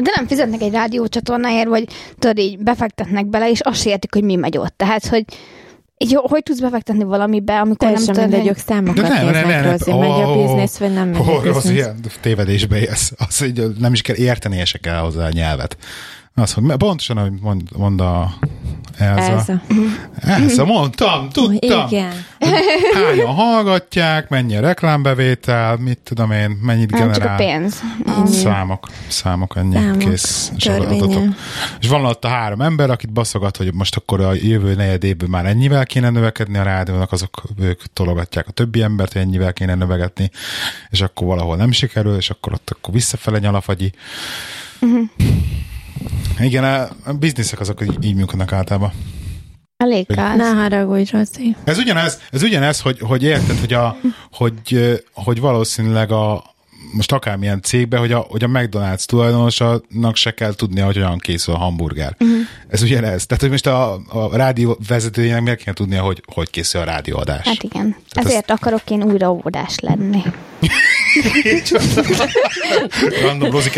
[0.02, 1.88] De nem fizetnek egy rádiócsatornáért, vagy
[2.18, 4.76] tudod, így befektetnek bele, és azt értik, hogy mi megy ott.
[4.76, 5.24] Tehát, hogy
[5.98, 9.62] így, hogy tudsz befektetni valamibe, amikor Teljesen nem tudod, hogy számokat de nem, néznek, nem,
[9.62, 11.70] nem, Rozi, megy a biznisz, vagy nem megy oh, a biznisz.
[11.70, 13.12] ilyen tévedésbe élsz.
[13.16, 15.76] Az, hogy nem is kell érteni, se kell hozzá a nyelvet.
[16.34, 18.34] Az, hogy pontosan, ahogy mond, mond a
[18.98, 19.22] Elza.
[19.22, 19.62] Elza.
[20.20, 21.86] Elza, mondtam, tudtam.
[21.86, 22.12] Igen.
[22.94, 27.20] Hányan hallgatják, mennyi a reklámbevétel, mit tudom én, mennyit Nem generál.
[27.20, 27.82] Csak a pénz.
[28.26, 30.52] Számok, számok, ennyi számok, kész.
[30.56, 30.70] És,
[31.80, 35.28] és van ott a három ember, akit baszogat, hogy most akkor a jövő negyed évben
[35.28, 39.74] már ennyivel kéne növekedni a rádiónak, azok ők tologatják a többi embert, hogy ennyivel kéne
[39.74, 40.30] növegetni,
[40.90, 43.92] és akkor valahol nem sikerül, és akkor ott akkor visszafele nyalafagyi.
[44.80, 45.08] Uh-huh.
[46.38, 48.92] Igen, a, bizniszek azok így, így működnek általában.
[49.76, 50.36] Elég gáz.
[50.36, 51.56] Ne haragudj, Rozi.
[51.64, 53.96] Ez ugyanez, ez ugyanez hogy, hogy érted, hogy, a,
[54.32, 56.53] hogy, hogy valószínűleg a,
[56.94, 61.54] most akármilyen cégbe, hogy a, hogy a McDonald's tulajdonosának se kell tudnia, hogy hogyan készül
[61.54, 62.16] a hamburger.
[62.20, 62.38] Uh-huh.
[62.68, 63.26] Ez ugyanez.
[63.26, 67.46] Tehát, hogy most a, a rádió vezetőjének miért kell tudnia, hogy hogy készül a rádióadás.
[67.46, 67.96] Hát igen.
[68.10, 68.56] Tehát Ezért ez...
[68.56, 70.22] akarok én újra óvodás lenni.
[73.22, 73.70] Random Rozi.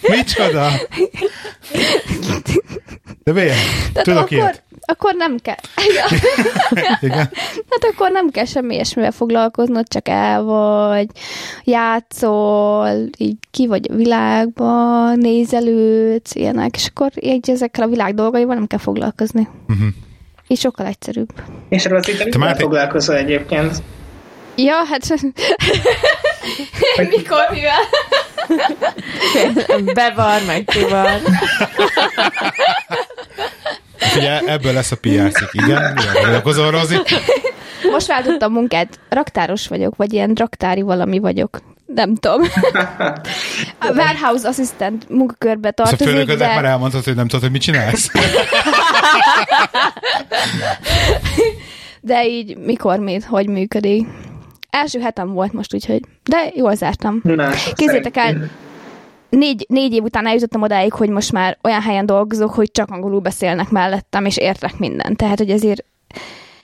[0.00, 0.70] Micsoda?
[3.22, 3.56] De miért?
[3.92, 4.62] Tudok akkor, ilyet?
[4.84, 5.54] Akkor nem kell.
[5.86, 6.08] Igen.
[7.70, 11.06] Hát akkor nem kell semmi ilyesmivel foglalkoznod, csak el vagy,
[11.64, 18.54] játszol, így ki vagy a világban, nézelődsz, ilyenek, és akkor így ezekkel a világ dolgaival
[18.54, 19.48] nem kell foglalkozni.
[19.68, 19.86] Uh-huh.
[20.46, 21.32] Így sokkal egyszerűbb.
[21.68, 23.82] És arról te már foglalkozol egyébként?
[24.54, 25.14] Ja, hát...
[27.08, 27.80] Mikor, mivel?
[29.94, 31.10] Bevar, meg kivar.
[34.16, 35.98] Ugye ebből lesz a PR cikk, igen?
[36.22, 36.96] Gondolkozol, Rozi?
[37.90, 41.60] Most váltottam munkát, raktáros vagyok, vagy ilyen raktári valami vagyok.
[41.94, 42.42] Nem tudom.
[43.78, 46.54] A warehouse assistant munkakörbe tartozik, főnöködnek de...
[46.54, 48.10] már elmondtad, hogy nem tudod, hogy mit csinálsz?
[52.00, 54.06] de így mikor, mit, hogy működik.
[54.70, 57.20] Első hetem volt most, úgyhogy, de jól zártam.
[57.22, 58.50] Na, Kézzétek el,
[59.36, 63.20] négy, négy év után eljutottam odáig, hogy most már olyan helyen dolgozok, hogy csak angolul
[63.20, 65.16] beszélnek mellettem, és értek mindent.
[65.16, 65.84] Tehát, hogy ezért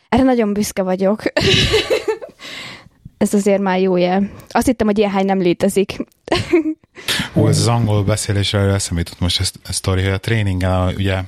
[0.09, 1.23] erre nagyon büszke vagyok.
[3.19, 4.31] ez azért már jó jel.
[4.49, 5.97] Azt hittem, hogy ilyen hely nem létezik.
[7.37, 11.23] Ó, ez az angol beszélésre eszembe jutott most ez, ez sztori, hogy a tréningen, ugye,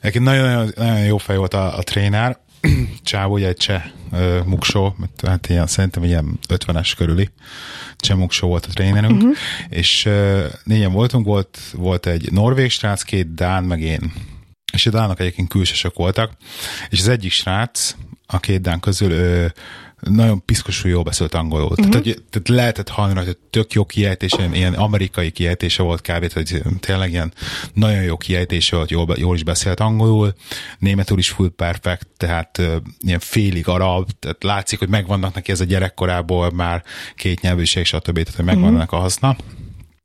[0.00, 2.38] egy nagyon, nagyon jó fej volt a, a tréner,
[3.02, 3.82] Csávó, ugye egy cseh
[4.12, 4.96] uh, muksó,
[5.26, 7.30] hát ilyen, szerintem ilyen 50-es körüli
[7.96, 9.36] cseh muksó volt a trénerünk, uh-huh.
[9.68, 14.12] és uh, négyen voltunk, volt, volt egy norvég srác, két dán, meg én.
[14.72, 16.32] És a dánok egyébként külsősök voltak,
[16.88, 17.94] és az egyik srác,
[18.26, 19.52] a két dán közül ő,
[20.00, 21.68] nagyon piszkosul jól beszélt angolul.
[21.68, 21.88] Uh-huh.
[21.88, 26.32] Tehát, hogy, tehát lehetett hallani, hogy tök jó kiejtése, ilyen amerikai kiejtése volt kb.
[26.32, 27.32] hogy tényleg ilyen
[27.72, 30.34] nagyon jó kiejtése volt, jól, jól is beszélt angolul,
[30.78, 35.60] németül is full perfect, tehát uh, ilyen félig arab, tehát látszik, hogy megvannak neki ez
[35.60, 36.82] a gyerekkorából már
[37.14, 38.14] két nyelvűség, stb.
[38.14, 38.98] Tehát, hogy megvannak uh-huh.
[38.98, 39.36] a haszna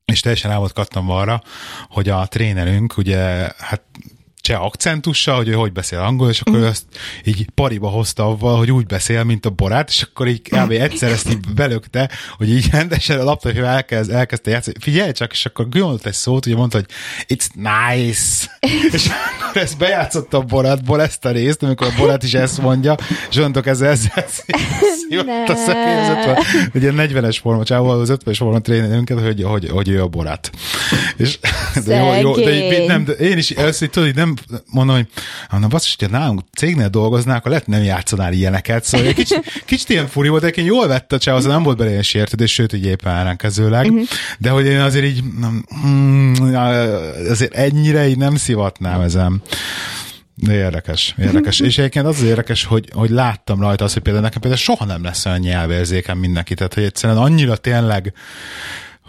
[0.06, 1.42] és teljesen rá volt kattam arra,
[1.90, 3.82] hogy a trénerünk ugye hát
[4.44, 6.64] cseh akcentussal, hogy ő hogy beszél angol, és akkor mm.
[6.64, 6.84] azt
[7.24, 10.72] így pariba hozta avval, hogy úgy beszél, mint a borát, és akkor így kb.
[10.72, 14.76] egyszer ezt így belökte, hogy így rendesen a laptopja elkezd, elkezdte játszani.
[14.80, 16.88] Figyelj csak, és akkor gondolt egy szót, ugye mondta, hogy
[17.28, 18.58] it's nice.
[18.98, 19.10] és
[19.50, 22.96] akkor ezt bejátszotta a borátból ezt a részt, amikor a borát is ezt mondja,
[23.30, 24.26] és onnantól ezzel ezzel
[25.10, 26.36] szívott a szegény,
[26.74, 30.52] ugye 40-es forma, csávó az 50-es forma trénerünket, hogy, hogy, hogy ő a borát.
[31.18, 31.40] És
[31.86, 34.16] De jó, jó, de így, nem, de én is így tudod, így
[34.48, 35.08] nem mondom, hogy
[35.60, 39.90] na basszus, hogyha nálunk cégnél dolgoznál, akkor lehet nem játszanál ilyeneket, szóval egy kicsit, kicsit
[39.90, 42.74] ilyen furi volt, de egyébként jól vette a az nem volt bele ilyen sértődés, sőt,
[42.74, 43.94] így éppen ellenkezőleg, Mhm.
[43.94, 44.10] uh-huh.
[44.40, 46.34] de hogy én azért így, nem, mm,
[47.30, 49.42] azért ennyire így nem szivatnám ezen.
[50.36, 51.60] De érdekes, érdekes.
[51.70, 54.86] És egyébként az az érdekes, hogy, hogy láttam rajta azt, hogy például nekem például soha
[54.86, 58.14] nem lesz olyan nyelvérzékem mindenki, tehát hogy egyszerűen annyira tényleg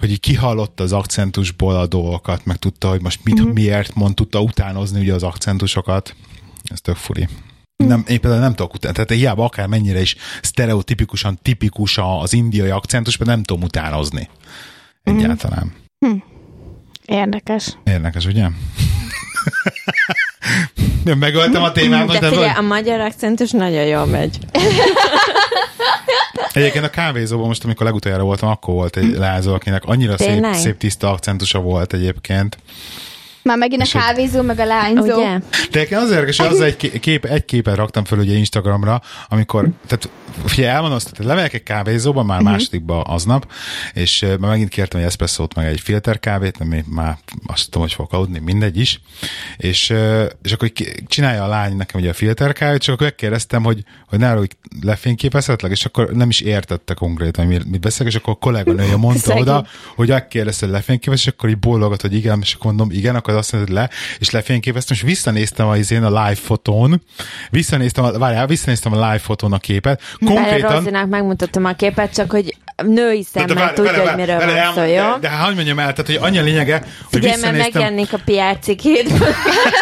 [0.05, 3.43] hogy így kihallotta az akcentusból a dolgokat, meg tudta, hogy most mit, Mhm.
[3.45, 3.53] mm-hmm.
[3.53, 6.15] miért mond, tudta utánozni ugye az akcentusokat.
[6.65, 7.29] Ez tök furi.
[7.77, 12.71] Nem, én például nem tudok utánozni, tehát hiába akár mennyire is sztereotipikusan tipikus az indiai
[12.71, 14.29] akcentus, mert nem tudom utánozni.
[15.03, 15.17] Mhm.
[15.19, 15.73] Egyáltalán.
[17.07, 17.69] Érdekes.
[17.85, 18.49] Érdekes, ugye?
[21.05, 24.39] Nem megöltem a témát, most De de figyelj, a magyar akcentus nagyon jól megy.
[26.55, 30.79] Egyébként a kávézóban most, amikor legutoljára voltam, akkor volt egy lázó, akinek annyira szép, szép
[30.79, 32.59] tiszta akcentusa volt egyébként.
[33.45, 35.17] Már megint a kávézó, meg a lányzó.
[35.17, 35.39] Ugye?
[35.71, 39.01] De egyébként az érdekes, hogy az egy ké- kép, egy képet raktam föl ugye Instagramra,
[39.29, 40.09] amikor, tehát
[40.45, 42.53] figyelj, elmondom azt, tehát lemegyek egy kávézóba, már uh-huh.
[42.53, 43.51] másodikba aznap,
[43.95, 47.93] és már megint kértem egy eszpresszót, meg egy filter kávét, ami már azt tudom, hogy
[47.93, 49.01] fogok aludni, mindegy is,
[49.57, 49.95] és,
[50.43, 50.73] és akkor
[51.07, 54.57] csinálja a lány nekem ugye a filter kávét, csak akkor megkérdeztem, hogy, hogy ne hogy
[54.83, 59.35] lefényképezhetlek, és akkor nem is értette konkrétan, hogy mit beszélek, és akkor a kolléganője mondta
[59.35, 63.15] oda, hogy megkérdezte, hogy lefényképez, és akkor így bólogat, hogy igen, és akkor mondom, igen,
[63.15, 67.03] akkor azt mondod le, és lefényképeztem, és visszanéztem az én a live fotón,
[67.51, 72.31] visszanéztem, a, várjál, visszanéztem a live fotón a képet, konkrétan, Rozinak megmutattam a képet, csak
[72.31, 74.95] hogy női szemmel várj, tudja, várj, hogy miről várj, van szó, jó?
[74.95, 78.13] De, de hát, hogy mondjam el, tehát, hogy annyi a lényege, hogy Figyelj, visszanéztem, megjelenik
[78.13, 79.13] a PR cikkét.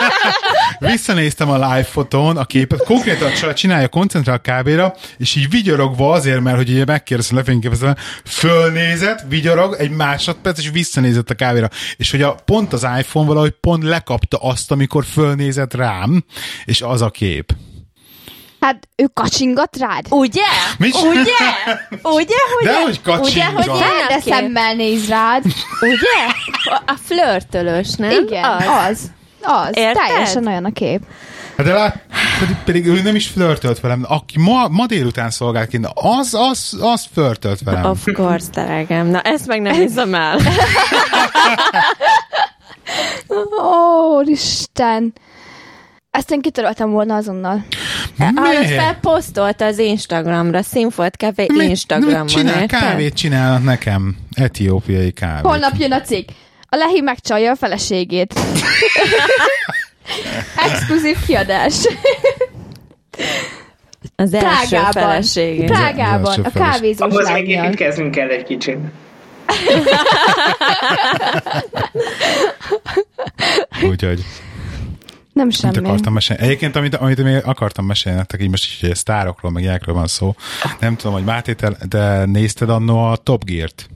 [0.93, 6.41] visszanéztem a live fotón a képet, konkrétan a csinálja koncentrál kávéra, és így vigyorogva azért,
[6.41, 7.95] mert hogy ugye megkérdeztem, lefényképeztem,
[8.25, 11.69] fölnézett, vigyorog egy másodperc, és visszanézett a kávéra.
[11.97, 16.25] És hogy a, pont az iPhone valahogy pont lekapta azt, amikor fölnézett rám,
[16.65, 17.53] és az a kép.
[18.61, 20.07] Hát ő kacsingat rád?
[20.09, 20.43] Ugye?
[20.79, 20.95] Mit?
[21.11, 21.21] Ugye?
[22.03, 23.53] Ugye, hogy De hogy Ugye, kacsingat.
[23.55, 25.45] hogy ilyen De szemmel néz rád.
[25.81, 26.25] Ugye?
[26.65, 28.11] A- A flörtölös, nem?
[28.11, 28.65] Igen, Az.
[28.89, 29.11] az.
[29.43, 29.71] Az.
[29.73, 30.07] Érted?
[30.07, 31.03] Teljesen olyan a kép.
[31.57, 31.99] Hát de lát,
[32.39, 34.05] pedig, pedig ő nem is flörtölt velem.
[34.09, 37.85] Aki ma, ma délután szolgált ki, az, az, az flörtölt velem.
[37.85, 39.07] Of course, drágám.
[39.07, 40.39] Na, ezt meg nem hiszem el.
[43.63, 45.13] Ó, Isten.
[46.11, 47.65] Ezt én kitöröltem volna azonnal.
[48.17, 48.69] Miért?
[48.69, 52.81] felposztolta az Instagramra, Színfolt Café Mi- Instagramon, csinál, érted?
[52.81, 54.17] kávét csinálnak nekem.
[54.35, 55.47] Etiópiai kávét.
[55.47, 56.29] Holnap jön a cikk.
[56.69, 58.35] A Lehi megcsalja a feleségét.
[60.67, 61.75] Exkluzív kiadás.
[64.17, 64.93] Az első Prágában.
[64.93, 65.65] feleségé.
[65.65, 68.77] Prágában, a kávézós Ahhoz még építkeznünk kell egy kicsit.
[73.91, 74.25] Úgyhogy
[75.33, 75.77] Nem mit semmi.
[75.77, 76.43] akartam mesélni.
[76.43, 80.07] Egyébként, amit, amit még akartam mesélni nektek, így most is, hogy sztárokról, meg ilyenekről van
[80.07, 80.35] szó.
[80.81, 83.89] Nem tudom, hogy Máté, te, de nézted annó a Top Gear-t?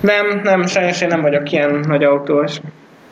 [0.00, 2.60] Nem, nem, sajnos én nem vagyok ilyen nagy autós.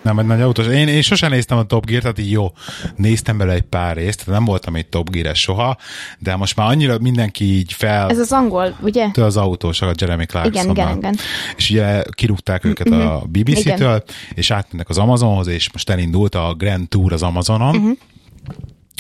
[0.02, 0.66] Nem, egy nagy autós.
[0.66, 2.52] Én, én sosem néztem a Top Gear, tehát így jó,
[2.96, 5.76] néztem bele egy pár részt, nem voltam egy Top gear soha,
[6.18, 8.10] de most már annyira mindenki így fel...
[8.10, 9.08] Ez az angol, ugye?
[9.16, 11.16] Ő az autós, a Jeremy clarkson Igen, igen, igen.
[11.56, 16.88] És ugye kirúgták őket a BBC-től, és átmennek az Amazonhoz, és most elindult a Grand
[16.88, 17.96] Tour az Amazonon, uh-huh.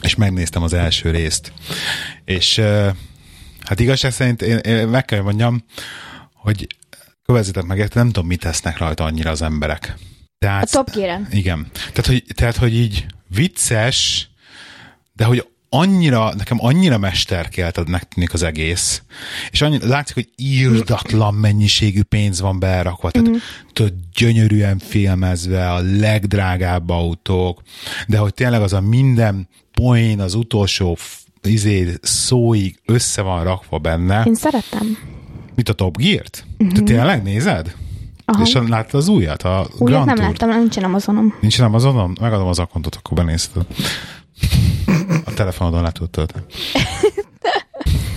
[0.02, 1.52] és megnéztem az első részt.
[2.24, 2.58] És
[3.64, 5.64] hát igazság szerint én, én meg kell mondjam,
[6.34, 6.66] hogy
[7.26, 9.94] kövezzetek meg, nem tudom, mit tesznek rajta annyira az emberek.
[10.44, 11.28] Tehát, A Top Gear-en.
[11.30, 11.66] Igen.
[11.72, 14.28] Tehát hogy, tehát, hogy így vicces,
[15.12, 19.02] de hogy annyira, nekem annyira mesterkeltednek tűnik az egész,
[19.50, 23.42] és annyira, látszik, hogy írdatlan mennyiségű pénz van berakva, tehát uh-huh.
[23.72, 27.62] tudod, gyönyörűen filmezve, a legdrágább autók,
[28.06, 30.98] de hogy tényleg az a minden poén az utolsó
[31.42, 34.22] izé, szóig össze van rakva benne.
[34.26, 34.98] Én szeretem.
[35.54, 36.44] Mit a Top Gear-t?
[36.58, 36.76] Uh-huh.
[36.76, 37.74] Te tényleg nézed?
[38.32, 38.42] Aha.
[38.42, 39.42] És láttad az újat?
[39.42, 40.40] A Újat Grand nem Tour-t?
[40.40, 41.34] láttam, nincsen Amazonom.
[41.40, 42.16] Nincs nem azonon?
[42.20, 43.66] Megadom az akontot, akkor benézted.
[45.24, 46.44] A telefonodon le tölteni.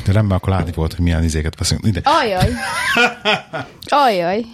[0.05, 1.85] De rendben, akkor látni volt, hogy milyen izéket veszünk.
[1.85, 2.01] Ide.
[2.03, 2.49] Ajaj.
[3.87, 4.45] Ajaj.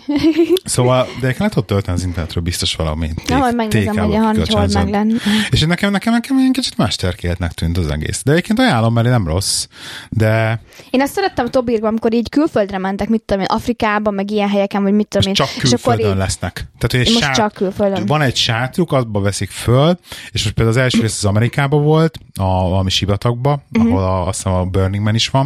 [0.64, 3.10] Szóval, de nekem le tudod tölteni az internetről biztos valami.
[3.28, 5.14] Na, majd megnézem, hogy a Hancs hol meg lenni.
[5.50, 8.22] És nekem, nekem, nekem egy kicsit mesterkéltnek tűnt az egész.
[8.24, 9.68] De egyébként ajánlom, mert nem rossz.
[10.10, 14.32] De Én ezt szerettem a Tobirban, amikor így külföldre mentek, mit tudom én, Afrikában, meg
[14.32, 15.34] ilyen helyeken, vagy mit tudom én.
[15.34, 16.54] csak és akkor külföldön így, lesznek.
[16.54, 18.06] Tehát, hogy egy Most csak külföldön.
[18.06, 20.00] Van egy sátruk, abba veszik föl,
[20.32, 23.92] és most például az első rész az Amerikában volt, a valami sivatagba, uh-huh.
[23.92, 25.39] ahol a, azt hiszem a Burning Man is van.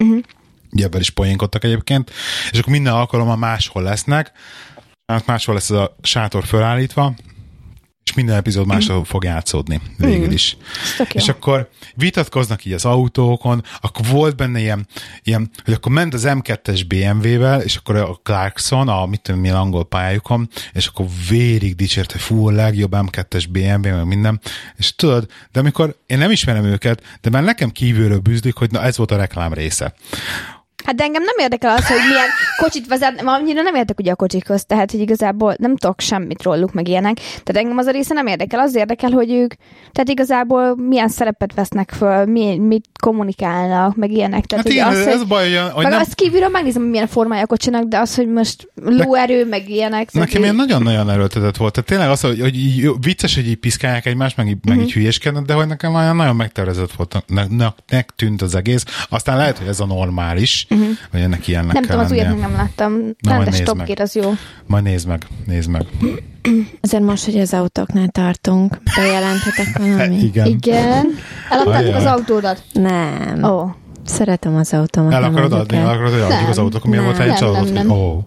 [0.00, 0.22] Uh-huh.
[0.72, 2.10] Ugye ebben is poénkodtak egyébként.
[2.50, 4.32] És akkor minden alkalommal máshol lesznek.
[5.06, 7.14] Hát máshol lesz ez a sátor fölállítva,
[8.10, 10.56] és minden epizód máshol fog játszódni végül is.
[10.96, 11.20] tök jó.
[11.20, 14.86] És akkor vitatkoznak így az autókon, akkor volt benne ilyen,
[15.22, 19.56] ilyen hogy akkor ment az M2-es BMW-vel, és akkor a Clarkson, a mit tudom, milyen
[19.56, 24.40] angol pályájukon, és akkor vérig dicsért, hogy fú, a legjobb M2-es BMW, meg minden,
[24.76, 28.82] és tudod, de amikor én nem ismerem őket, de már nekem kívülről bűzlik, hogy na
[28.82, 29.94] ez volt a reklám része.
[30.84, 32.26] Hát de engem nem érdekel az, hogy milyen
[32.60, 36.72] kocsit vezet, annyira nem értek ugye a kocsikhoz, tehát hogy igazából nem tudok semmit róluk,
[36.72, 37.16] meg ilyenek.
[37.16, 39.54] Tehát engem az a része nem érdekel, az érdekel, hogy ők,
[39.92, 44.44] tehát igazából milyen szerepet vesznek föl, mi, mit kommunikálnak, meg ilyenek.
[44.44, 46.90] Tehát, Hát hogy igen, az, ez hogy, baj, hogy meg nem, azt kívülről megnézem, hogy
[46.90, 50.10] milyen formája a kocsinak, de az, hogy most lóerő, meg ilyenek.
[50.10, 51.72] tehát Nekem ilyen nagyon-nagyon erőltetett volt.
[51.72, 54.84] Tehát tényleg az, hogy, hogy így vicces, hogy így piszkálják egymást, meg, meg Mhm.
[54.84, 58.84] így hülyéskednek, de hogy nekem olyan nagyon megtervezett volt, ne, ne, ne, tűnt az egész.
[59.08, 60.66] Aztán lehet, hogy ez a normális,
[61.12, 62.92] vagy ennek ilyennek nem kell tudom, az újat nem láttam.
[62.92, 63.86] Na, majd Rendes nézd Top meg.
[63.86, 64.30] Gear, az jó.
[64.66, 65.86] Majd nézd meg, nézd meg.
[66.80, 70.16] Azért most, hogy az autóknál tartunk, bejelenthetek valami?
[70.28, 70.46] Igen.
[70.46, 71.06] Igen.
[71.50, 72.62] Eladtátok az autódat?
[72.72, 73.42] Nem.
[73.44, 73.48] Ó.
[73.48, 73.70] Oh.
[74.04, 75.12] Szeretem az autómat.
[75.12, 75.76] El nem akarod adni?
[75.76, 76.50] El akarod, hogy adjuk Nem.
[76.50, 77.04] az autók, Nem.
[77.04, 77.72] volt egy Nem, csalódott?
[77.72, 77.96] nem, nem.
[77.98, 78.20] Ó,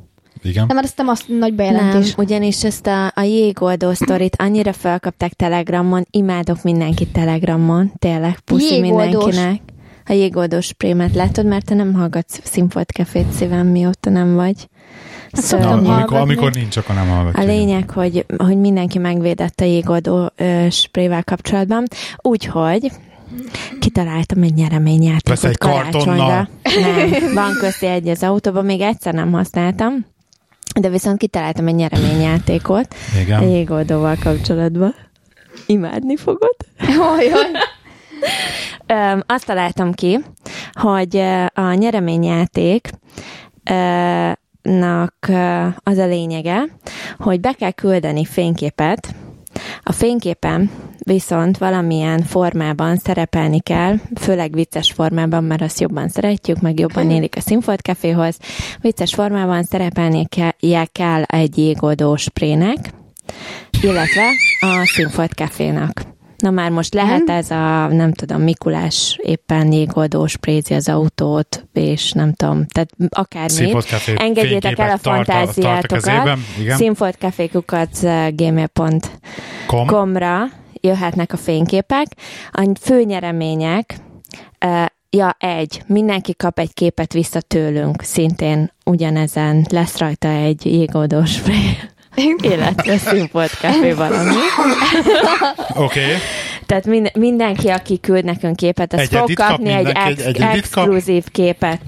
[0.43, 0.65] igen.
[0.65, 2.13] Nem, mert ezt nem azt nagy Nem, bejelentés.
[2.17, 9.35] ugyanis ezt a, a jégoldó sztorit annyira felkapták Telegramon, imádok mindenkit Telegramon, tényleg, puszi Jégoldós.
[9.35, 9.61] mindenkinek.
[10.05, 14.67] A jégoldós prémet látod, mert te nem hallgatsz Színfolt Cafét szívem, mióta nem vagy.
[15.31, 15.65] Hát Szörnyű.
[15.65, 16.19] Na, amikor, hallgatni.
[16.19, 17.41] amikor nincs, akkor nem hallgatja.
[17.41, 20.31] A lényeg, hogy, hogy mindenki megvédett a jégoldó
[20.69, 21.85] sprével kapcsolatban,
[22.17, 22.91] úgyhogy
[23.79, 26.15] kitaláltam egy Vesz nyereményjátékot egy kartonnal.
[26.17, 26.47] karácsonyra.
[27.21, 30.05] Nem, van közti egy az autóban, még egyszer nem használtam,
[30.79, 33.43] de viszont kitaláltam egy nyereményjátékot a Igen.
[33.43, 34.95] jégoldóval kapcsolatban.
[35.65, 36.55] Imádni fogod?
[37.17, 37.51] Ojaj.
[39.25, 40.19] Azt találtam ki,
[40.71, 41.17] hogy
[41.53, 42.89] a nyereményjáték
[44.61, 45.15] nak
[45.83, 46.63] az a lényege,
[47.17, 49.15] hogy be kell küldeni fényképet,
[49.83, 56.79] a fényképen viszont valamilyen formában szerepelni kell, főleg vicces formában, mert azt jobban szeretjük, meg
[56.79, 58.37] jobban élik a Színfolt Caféhoz.
[58.81, 62.77] Vicces formában szerepelni ke- kell egy jégoldó sprének,
[63.81, 66.12] illetve a Színfolt Cafénak.
[66.43, 72.11] Na már most lehet ez a, nem tudom, Mikulás éppen jégoldó sprézi az autót, és
[72.11, 73.49] nem tudom, tehát akármi.
[73.49, 76.03] Színfolt Café Engedjétek el a fantáziátokat.
[76.03, 76.77] kezében, igen.
[76.77, 80.17] Színfoltcafékukat eh, gmail.com Kom.
[80.17, 82.07] ra jöhetnek a fényképek.
[82.51, 83.95] A fő nyeremények,
[84.57, 91.25] eh, ja, egy, mindenki kap egy képet vissza tőlünk, szintén ugyanezen lesz rajta egy jégoldó
[92.13, 94.29] spray, illetve színfolt café valami.
[95.75, 96.01] Oké.
[96.01, 96.15] Okay.
[96.65, 100.35] Tehát mind, mindenki, aki küld nekünk képet, az fog kap kapni egy, mindenki, ex, egy
[100.35, 100.83] egyedit kap?
[100.83, 101.87] exkluzív képet uh,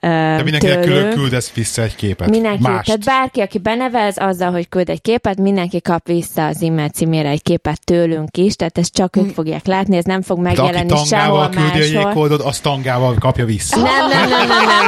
[0.00, 1.14] De mindenkinek külön tőlünk.
[1.14, 2.30] küldesz vissza egy képet.
[2.30, 2.84] Mindenki, Mást.
[2.84, 7.28] tehát bárki, aki benevez azzal, hogy küld egy képet, mindenki kap vissza az e-mail címére
[7.28, 10.60] egy képet tőlünk is, tehát ezt csak ők fogják látni, ez nem fog De aki
[10.60, 12.10] megjelenni sehol tangával küldi a máshol.
[12.10, 13.76] jéghódot, az tangával kapja vissza.
[13.76, 14.86] Nem, nem, nem, nem, nem,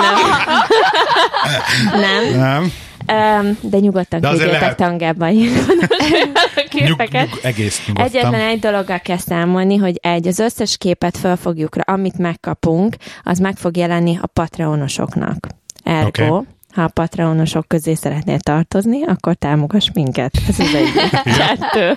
[2.01, 2.01] nem.
[2.01, 2.39] nem.
[2.41, 2.73] Nem?
[3.09, 4.77] Um, de nyugodtan De azért küldjétek lehet.
[4.77, 7.31] tangában a Nyug, képeket.
[7.31, 8.07] nyug, egész nyugodtan.
[8.11, 12.97] Egyetlen egy dologgal kell számolni, hogy egy, az összes képet fel fogjuk, rá, amit megkapunk,
[13.23, 15.47] az meg fog jelenni a patreonosoknak.
[15.83, 16.47] Ergo, okay.
[16.73, 20.35] ha a patreonosok közé szeretnél tartozni, akkor támogass minket.
[20.49, 21.11] Ez az egyik.
[21.39, 21.97] Kettő.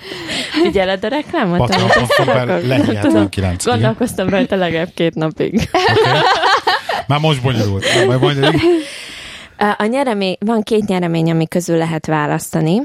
[0.63, 1.57] Figyeled a reklámot?
[1.57, 2.67] Patreon.com per összerakok?
[2.67, 2.95] Lehi Nem tudom.
[2.95, 3.75] 79, igen.
[3.79, 5.69] Gondolkoztam rajta legalább két napig.
[5.71, 6.19] Okay.
[7.07, 7.85] Már most bonyolult.
[8.05, 8.55] Majd bonyolult.
[9.77, 12.81] A nyeremény, van két nyeremény, ami közül lehet választani.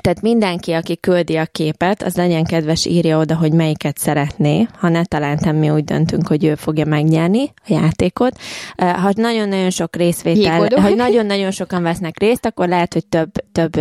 [0.00, 4.66] Tehát mindenki, aki küldi a képet, az legyen kedves, írja oda, hogy melyiket szeretné.
[4.78, 8.38] Ha ne talántem, mi úgy döntünk, hogy ő fogja megnyerni a játékot.
[8.76, 10.76] Ha nagyon-nagyon sok részvétel, Jégoldó.
[10.76, 13.76] ha nagyon-nagyon sokan vesznek részt, akkor lehet, hogy több, több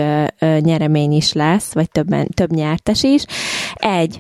[0.60, 3.26] nyeremény is lesz, vagy többen, több nyertes is.
[3.74, 4.20] Egy.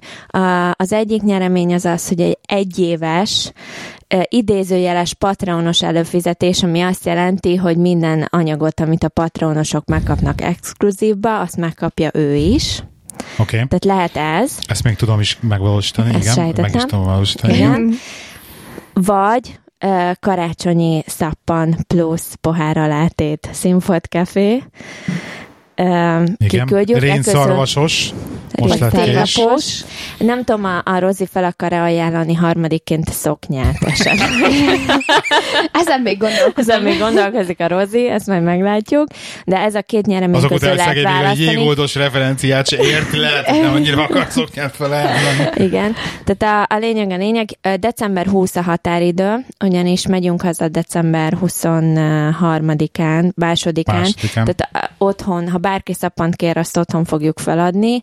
[0.71, 3.51] Az egyik nyeremény az az, hogy egy egyéves
[4.30, 11.58] idézőjeles patreonos előfizetés, ami azt jelenti, hogy minden anyagot, amit a patreonosok megkapnak exkluzívba, azt
[11.58, 12.84] megkapja ő is.
[13.38, 13.58] Oké.
[13.58, 13.68] Okay.
[13.68, 16.34] Tehát lehet ez, Ezt még tudom is megvalósítani, Ezt igen.
[16.34, 16.64] sejtettem.
[16.64, 17.53] Meg is tudom valósítani.
[17.53, 17.93] Igen.
[18.93, 24.64] vagy ö, karácsonyi szappan plusz pohár alátét színfolt café.
[26.47, 26.99] Kiküldjük.
[26.99, 28.09] Rénszarvasos.
[28.59, 29.84] Most lett kés.
[30.17, 34.30] Nem tudom, a, a Rozi fel akar-e ajánlani harmadikként szoknyát esetleg.
[35.82, 36.75] Ezen még gondolkozom.
[36.75, 39.07] Ezen még gondolkozik a Rozi, ezt majd meglátjuk,
[39.45, 41.51] de ez a két nyeremény Azok közül után lehet választani.
[41.51, 45.63] jégoldos referenciát se érti, lehet, hogy nem annyira akar szoknyát felajánlani.
[45.65, 47.49] Igen, tehát a, a lényeg a lényeg,
[47.80, 54.45] december 20 a határidő, ugyanis megyünk haza december 23-án, másodikán, Másodikán.
[54.45, 58.01] tehát a, otthon, ha bárki szappant kér, azt otthon fogjuk feladni.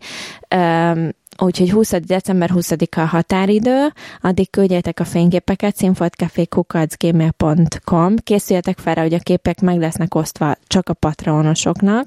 [1.39, 1.91] Úgyhogy 20.
[1.91, 9.79] december 20-a a határidő, addig küldjétek a fényképeket színfoltcafé.gmail.com készüljetek fel, hogy a képek meg
[9.79, 12.07] lesznek osztva csak a patronosoknak,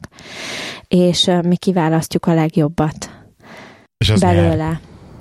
[0.88, 3.10] és mi kiválasztjuk a legjobbat
[3.98, 4.56] És az belőle.
[4.56, 4.80] nyer.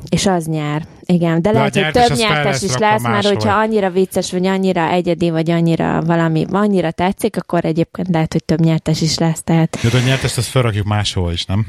[0.08, 0.82] És az nyer.
[1.00, 3.32] Igen, de, De lehet, hogy több nyertes is lesz, mert máshol.
[3.32, 8.44] hogyha annyira vicces, vagy annyira egyedi, vagy annyira valami, annyira tetszik, akkor egyébként lehet, hogy
[8.44, 9.42] több nyertes is lesz.
[9.44, 11.66] Tehát De a nyertest azt felrakjuk máshol is, nem?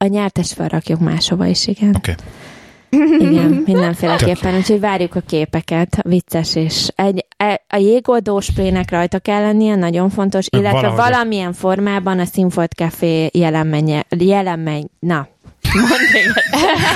[0.00, 1.94] a nyertes felrakjuk máshova is, igen.
[1.96, 2.14] Oké.
[3.18, 4.54] Igen, mindenféleképpen.
[4.56, 10.10] Úgyhogy várjuk a képeket, vicces és egy, e- a jégoldó sprének rajta kell lennie, nagyon
[10.10, 10.98] fontos, illetve valahogy.
[10.98, 15.28] valamilyen formában a Színfolt Café jelenmenye, jelenmenj, na,
[15.74, 16.42] mondd még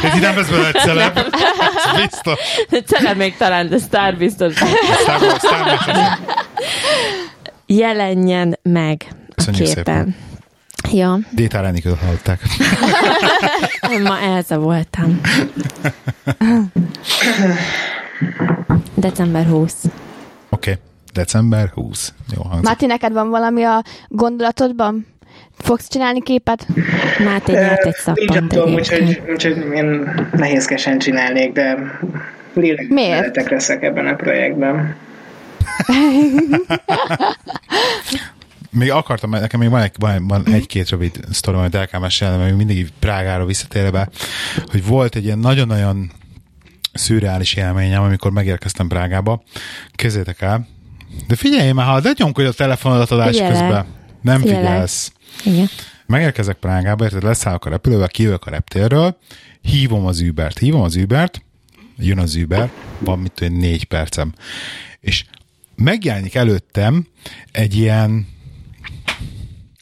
[0.02, 1.16] Ez így nem vesz bele egy celeb.
[1.16, 2.38] Ez Biztos.
[2.70, 4.54] egyszer, még talán, de sztár biztos.
[4.54, 6.18] Sztár- sztár-
[7.66, 10.16] Jelenjen meg a Köszönjük képen.
[10.92, 12.40] Ja, Détár Enikőt hallották.
[14.08, 15.20] ma Elza voltam.
[18.94, 19.74] December 20.
[20.48, 20.70] Oké.
[20.70, 20.82] Okay.
[21.12, 22.12] December 20.
[22.36, 22.64] Jó hangzik.
[22.64, 25.06] Máté, neked van valami a gondolatodban?
[25.58, 26.66] Fogsz csinálni képet?
[27.24, 29.08] Máté nyert egy szappant atom, egyébként.
[29.08, 31.76] úgyhogy, úgyhogy én nehézkesen csinálnék, de
[32.54, 33.10] lélek Miért?
[33.10, 34.96] mellettek leszek ebben a projektben.
[38.70, 42.36] Még akartam, nekem még van, egy, van, van egy-két rövid sztorom, amit el kell mesélni,
[42.36, 44.08] mert még mindig így Prágára visszatérve,
[44.66, 46.10] hogy volt egy ilyen nagyon-nagyon
[46.92, 49.42] szürreális élményem, amikor megérkeztem Prágába.
[49.94, 50.66] Kezdjétek el.
[51.28, 53.52] De figyelj már, ha de nyomkodj a telefonodat adás Figyelek.
[53.52, 53.86] közben.
[54.22, 54.62] Nem Figyelek.
[54.62, 55.12] figyelsz.
[55.44, 55.68] Igen.
[56.06, 59.16] Megérkezek Prágába, érted, leszállok a repülővel, kijövök a reptérről,
[59.60, 61.42] hívom az Ubert, hívom az Ubert,
[61.96, 64.32] jön az Uber, van mit tudom, négy percem.
[65.00, 65.24] És
[65.74, 67.06] megjelenik előttem
[67.52, 68.26] egy ilyen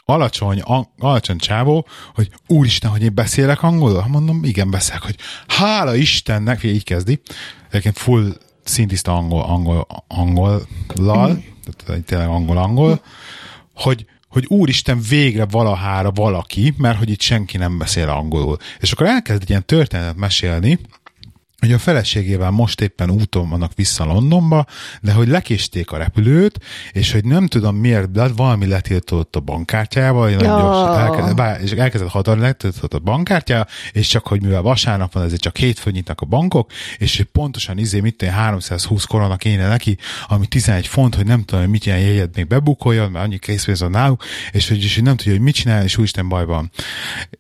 [0.05, 0.63] alacsony,
[0.99, 4.05] alacsony csávó, hogy úristen, hogy én beszélek angolul?
[4.09, 7.21] Mondom, igen, beszélek, hogy hála Istennek, figyelj, így kezdi,
[7.69, 11.45] egyébként full szintiszta angol, angol, angollal,
[11.85, 13.03] tehát tényleg angol-angol,
[13.75, 18.57] hogy, hogy úristen végre valahára valaki, mert hogy itt senki nem beszél angolul.
[18.81, 20.79] És akkor elkezd egy ilyen történetet mesélni,
[21.61, 24.67] hogy a feleségével most éppen úton vannak vissza Londonba,
[25.01, 26.59] de hogy lekésték a repülőt,
[26.93, 30.39] és hogy nem tudom miért, de valami letiltott a bankkártyával, Ja.
[30.39, 35.25] gyorsan elkezd, bár, és elkezdett hatalni, letiltott a bankkártyája, és csak, hogy mivel vasárnap van,
[35.25, 39.69] ezért csak hétfőn nyitnak a bankok, és hogy pontosan izé, mit tenni, 320 korona kéne
[39.69, 43.39] neki, ami 11 font, hogy nem tudom, hogy mit ilyen jegyet még bebukoljon, mert annyi
[43.39, 46.45] készpénz van náluk, és hogy, és hogy nem tudja, hogy mit csinál, és úristen baj
[46.45, 46.71] van.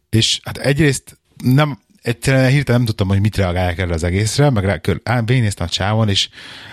[0.08, 4.64] És hát egyrészt nem, egyszerűen hirtelen nem tudtam, hogy mit reagálják erre az egészre, meg
[4.64, 6.28] rá, á, végignéztem a csávon, és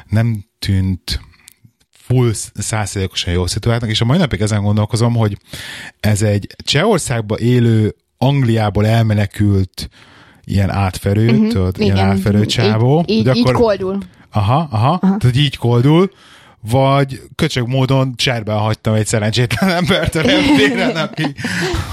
[0.10, 1.22] nem tűnt
[1.92, 5.38] full százszerzékosan jó szituáltnak, és a mai napig ezen gondolkozom, hogy
[6.00, 9.90] ez egy Csehországba élő, Angliából elmenekült
[10.44, 13.04] ilyen átferő, uh-huh, tudod, ilyen átferő csávó.
[13.08, 13.98] Így, így, így koldul.
[14.32, 15.18] Aha, aha, aha.
[15.18, 16.12] tehát így koldul,
[16.62, 21.24] vagy köcsög módon cserben hagytam egy szerencsétlen embert a reptéren, aki,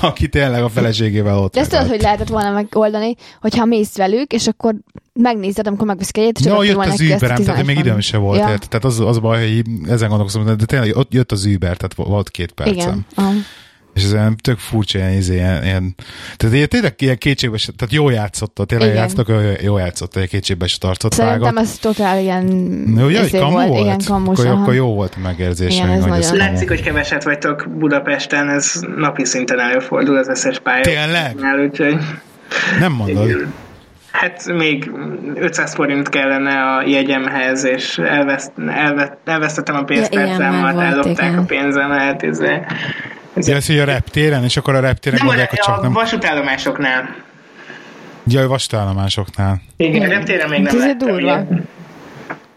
[0.01, 4.33] aki tényleg a feleségével ott De ezt tudod, hogy lehetett volna megoldani, hogyha mész velük,
[4.33, 4.75] és akkor
[5.13, 8.01] megnézed, amikor megveszik egyet, és akkor jött van az Uberem, tehát én még 11 időm
[8.01, 8.45] se volt, Ja.
[8.45, 12.31] tehát az, az baj, hogy ezen gondolkozom, de tényleg ott jött az Uber, tehát volt
[12.31, 12.77] két percem.
[12.77, 13.07] Igen.
[13.15, 13.33] Aha.
[13.95, 15.95] És ez olyan tök furcsa, ilyen, izé, ilyen, ilyen
[16.37, 19.01] tehát ilyen, tényleg ilyen kétségbe se, tehát jól játszott, tényleg Igen.
[19.01, 21.59] játszottak, jól, játszott, egy kétségbe se tartott Szerintem vágott.
[21.59, 22.45] ez totál ilyen
[22.97, 23.81] ugye, hogy izé kamu volt?
[23.81, 24.39] Igen, kamus.
[24.39, 24.61] akkor, aha.
[24.63, 25.75] akkor jó volt a megérzés.
[25.75, 26.37] Igen, meg, ez hogy kamu.
[26.37, 30.83] Látszik, hogy keveset vagytok Budapesten, ez napi szinten előfordul az összes pálya.
[30.83, 31.37] Tényleg?
[31.69, 31.97] Úgyhogy,
[32.79, 33.47] Nem mondod.
[34.15, 34.91] Hát még
[35.35, 41.29] 500 forint kellene a jegyemhez, és elveszt, elvett, elvesztettem a Ja, ilyen pénztárcámat, volt, ellopták
[41.29, 41.39] igen.
[41.39, 42.23] a pénzemet.
[42.23, 42.41] Ez,
[43.35, 45.79] ez Ja, ez, hogy a reptéren, és akkor a reptéren nem a, gondolják, hogy csak
[45.79, 45.93] a nem.
[45.93, 47.15] vasútállomásoknál.
[48.27, 49.61] Ja, a vasútállomásoknál.
[49.77, 51.19] Igen, a reptéren még nem Ez durva.
[51.21, 51.47] ilyet.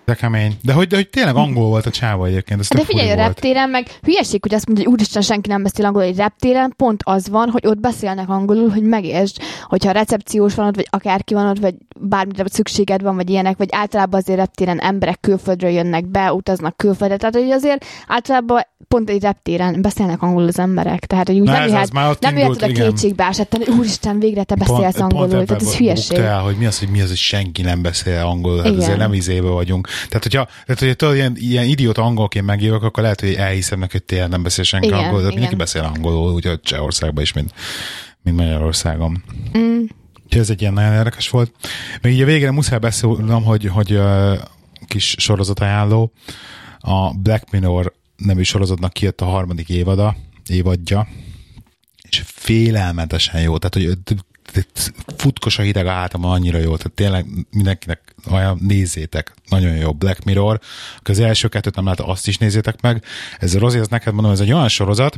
[0.07, 0.57] De kemény.
[0.61, 3.69] De hogy, de hogy tényleg angol volt a csáva egyébként, ez De figyelj, a reptéren
[3.69, 7.29] meg hülyeség, hogy azt mondja, hogy úristen, senki nem beszél angolul, egy reptéren pont az
[7.29, 11.59] van, hogy ott beszélnek angolul, hogy megértsd, hogyha recepciós van ott, vagy akárki van ott,
[11.59, 16.77] vagy bármire szükséged van, vagy ilyenek, vagy általában azért reptéren emberek külföldről jönnek be, utaznak
[16.77, 21.45] külföldre, tehát hogy azért általában pont egy reptéren beszélnek angolul az emberek, tehát hogy úgy
[21.45, 22.89] Na nem jöhet, ott nem jöhet a igen.
[22.89, 26.17] kétségbe esetten, hogy úristen, végre te beszélsz pont, angolul, pont tehát ez hülyeség.
[26.17, 29.13] buktál, hogy mi az, hogy mi az, hogy senki nem beszél angolul, hát azért nem
[29.13, 29.87] izébe vagyunk.
[30.07, 33.91] Tehát, hogyha, tehát, hogyha tudod, ilyen, ilyen idióta angolként megjövök, akkor lehet, hogy elhiszem neki,
[33.91, 37.53] hogy tényleg nem beszél senki Igen, angolul, de mindenki beszél angolul, úgyhogy Csehországban is, mint,
[38.21, 39.23] mint Magyarországon.
[39.57, 39.83] Mm.
[40.23, 41.51] Úgyhogy ez egy ilyen nagyon érdekes volt.
[42.01, 44.37] Még így a végére muszáj beszélnem, hogy, hogy uh,
[44.87, 46.11] kis sorozatajánló,
[46.79, 50.15] a Black Mirror nevű sorozatnak kijött a harmadik évada,
[50.47, 51.07] évadja,
[52.09, 53.57] és félelmetesen jó.
[53.57, 53.97] Tehát, hogy
[55.17, 60.59] futkos a hideg a annyira jó, tehát tényleg mindenkinek olyan nézzétek, nagyon jó Black Mirror,
[61.03, 63.03] az első kettőt nem lehet, azt is nézzétek meg.
[63.39, 65.17] Ez a Rozi, ez neked mondom, ez egy olyan sorozat,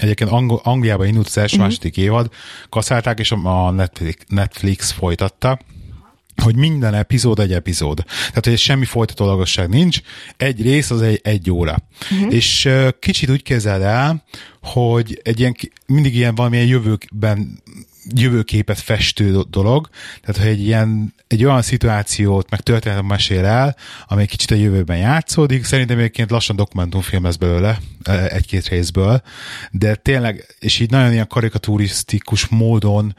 [0.00, 1.70] Egyébként Ang- Angliában indult az első uh-huh.
[1.70, 2.30] második évad,
[2.68, 5.58] kaszálták, és a Netflix, Netflix folytatta
[6.42, 8.04] hogy minden epizód egy epizód.
[8.28, 10.00] Tehát, hogy semmi folytatólagosság nincs,
[10.36, 11.76] egy rész az egy, egy óra.
[12.10, 12.34] Uh-huh.
[12.34, 14.24] És uh, kicsit úgy kezel el,
[14.62, 15.56] hogy egy ilyen,
[15.86, 17.62] mindig ilyen valamilyen jövőben
[18.14, 19.88] jövőképet festő dolog,
[20.20, 24.96] tehát hogy egy ilyen egy olyan szituációt, meg történetet mesél el, amely kicsit a jövőben
[24.96, 25.64] játszódik.
[25.64, 27.78] Szerintem egyébként lassan dokumentumfilm lesz belőle,
[28.08, 29.22] egy-két részből,
[29.70, 33.16] de tényleg, és így nagyon ilyen karikaturisztikus módon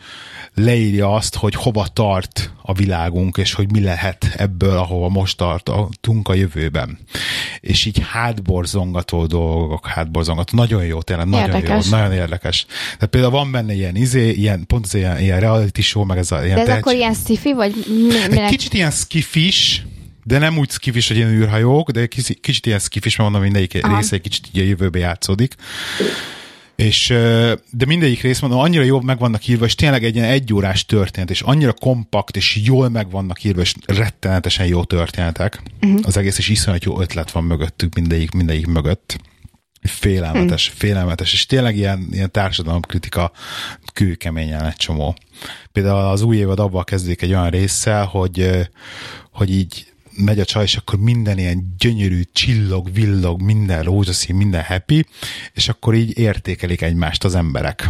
[0.54, 6.28] leírja azt, hogy hova tart a világunk, és hogy mi lehet ebből, ahova most tartunk
[6.28, 7.00] a jövőben.
[7.60, 10.58] És így hátborzongató dolgok, hátborzongató.
[10.58, 11.86] Nagyon jó, tényleg, nagyon érdekes.
[11.86, 12.66] jó, nagyon érdekes.
[12.94, 16.32] Tehát például van benne ilyen izé, ilyen, pont az ilyen, ilyen reality show, meg ez
[16.32, 16.86] a ilyen De ez tehetség.
[16.86, 18.44] akkor ilyen sci vagy Minek?
[18.44, 19.86] Egy kicsit ilyen skifis,
[20.30, 23.84] de nem úgy skifis, hogy ilyen űrhajók, de kicsit, kicsit ilyen skifis, mert mondom, mindegyik
[23.84, 23.96] Aha.
[23.96, 25.56] része egy kicsit így a jövőbe játszódik.
[26.76, 27.08] És,
[27.72, 31.30] de mindegyik rész, mondom, annyira jól meg vannak írva, és tényleg egy ilyen egyórás történet,
[31.30, 35.62] és annyira kompakt, és jól meg vannak írva, és rettenetesen jó történetek.
[35.82, 36.00] Uh-huh.
[36.04, 39.18] Az egész, és iszonyat jó ötlet van mögöttük, mindegyik, mindegyik mögött.
[39.82, 40.78] Félelmetes, hmm.
[40.78, 43.32] félelmetes, és tényleg ilyen, ilyen társadalomkritika
[43.94, 45.16] kőkeményen egy csomó.
[45.72, 48.50] Például az új évad abban kezdik egy olyan résszel, hogy,
[49.32, 49.88] hogy így
[50.24, 55.06] megy a csaj, és akkor minden ilyen gyönyörű, csillog, villog, minden rózsaszín, minden happy,
[55.54, 57.90] és akkor így értékelik egymást az emberek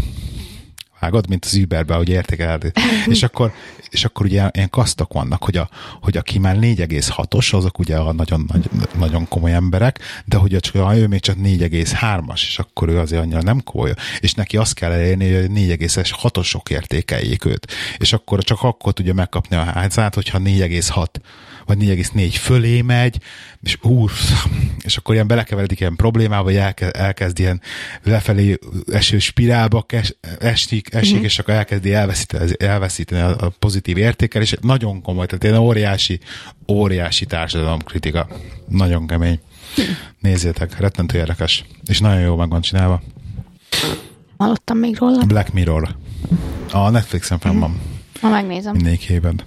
[1.00, 2.72] vágod, mint az Uberbe, hogy értékeled.
[3.06, 3.54] és akkor,
[3.90, 5.70] és akkor ugye ilyen kasztok vannak, hogy, a,
[6.02, 10.96] hogy aki már 4,6-os, azok ugye a nagyon, nagy, nagyon komoly emberek, de hogy csak,
[10.96, 13.94] ő még csak 4,3-as, és akkor ő azért annyira nem komoly.
[14.20, 17.68] És neki azt kell elérni, hogy 4,6-osok értékeljék őt.
[17.98, 21.08] És akkor csak akkor tudja megkapni a házát, hogyha 4,6
[21.70, 23.20] vagy 4,4 fölé megy,
[23.62, 24.12] és úr,
[24.86, 27.62] és akkor ilyen belekeveredik ilyen problémába, vagy elkezd, elkezd ilyen
[28.04, 28.58] lefelé
[28.92, 31.26] eső spirálba kes, esik, esik uh-huh.
[31.26, 34.56] és akkor elkezdi elveszíteni, elveszíteni a pozitív értékelés.
[34.62, 36.20] Nagyon komoly, tehát ilyen óriási,
[36.68, 38.28] óriási társadalomkritika.
[38.68, 39.40] Nagyon kemény.
[40.20, 41.66] Nézzétek, rettentő érdekes.
[41.86, 43.02] És nagyon jó meg van csinálva.
[44.38, 45.26] Hallottam még róla.
[45.26, 45.96] Black Mirror.
[46.72, 47.80] A Netflixen fenn van.
[48.22, 48.74] Ma megnézem.
[48.74, 49.42] Mindegyik évben.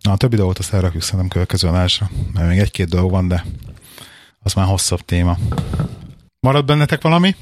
[0.00, 3.44] Na, a többi dolgot azt elrakjuk szerintem következő adásra, mert még egy-két dolog van, de
[4.42, 5.36] az már hosszabb téma.
[6.40, 7.34] Marad bennetek valami?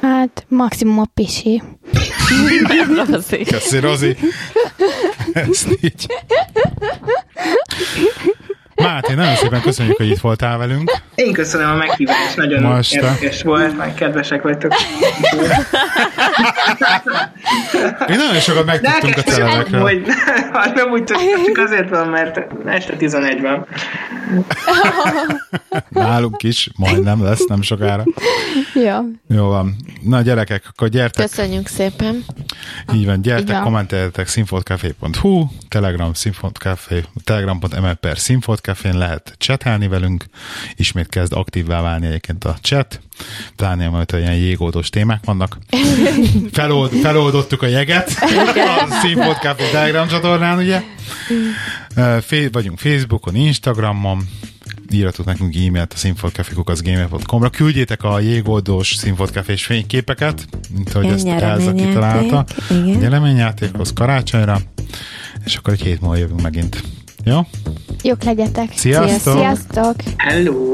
[0.00, 1.62] Hát maximum a pisi.
[3.44, 4.16] Köszi, Rozi.
[5.32, 6.06] Ezt így.
[8.74, 10.92] Máté, nagyon szépen köszönjük, hogy itt voltál velünk.
[11.14, 14.72] Én köszönöm a meghívást, nagyon Most érdekes volt, meg kedvesek vagytok.
[18.08, 19.80] Mi nagyon sokat megtudtunk a celebekről.
[19.80, 20.02] Hogy,
[20.52, 21.18] hát nem úgy csak
[21.66, 23.66] azért van, mert este 11 van.
[25.88, 28.04] Nálunk is, majdnem lesz, nem sokára.
[28.74, 29.04] Ja.
[29.28, 29.76] Jó van.
[30.02, 31.26] Na gyerekek, akkor gyertek.
[31.26, 32.24] Köszönjük szépen.
[32.92, 38.18] Így van, gyertek, kommenteljetek színfoltcafé.hu, telegram színfoltcafé, telegram.ml per
[38.64, 40.24] színfoltcafén lehet csetelni velünk,
[40.76, 43.00] ismét kezd aktívvá válni egyébként a chat,
[43.56, 45.58] pláne majd ilyen jégódós témák vannak.
[46.52, 48.10] Felold, feloldottuk a jeget
[48.56, 50.82] a színfoltcafé telegram csatornán, ugye?
[52.20, 54.28] Fé, vagyunk Facebookon, Instagramon,
[54.90, 62.44] írjatok nekünk e-mailt a színfoltcafé.gmail.com-ra, küldjétek a jégoldós színfoltcafés fényképeket, mint ahogy ezt Elza kitalálta.
[62.70, 62.84] Igen.
[62.84, 64.60] Nyereményjátékhoz karácsonyra,
[65.44, 66.82] és akkor egy hét múlva jövünk megint.
[67.24, 67.40] Jó?
[68.02, 68.72] Jók legyetek.
[68.74, 69.36] Sziasztok!
[69.36, 69.94] Sziasztok!
[70.16, 70.72] Hello!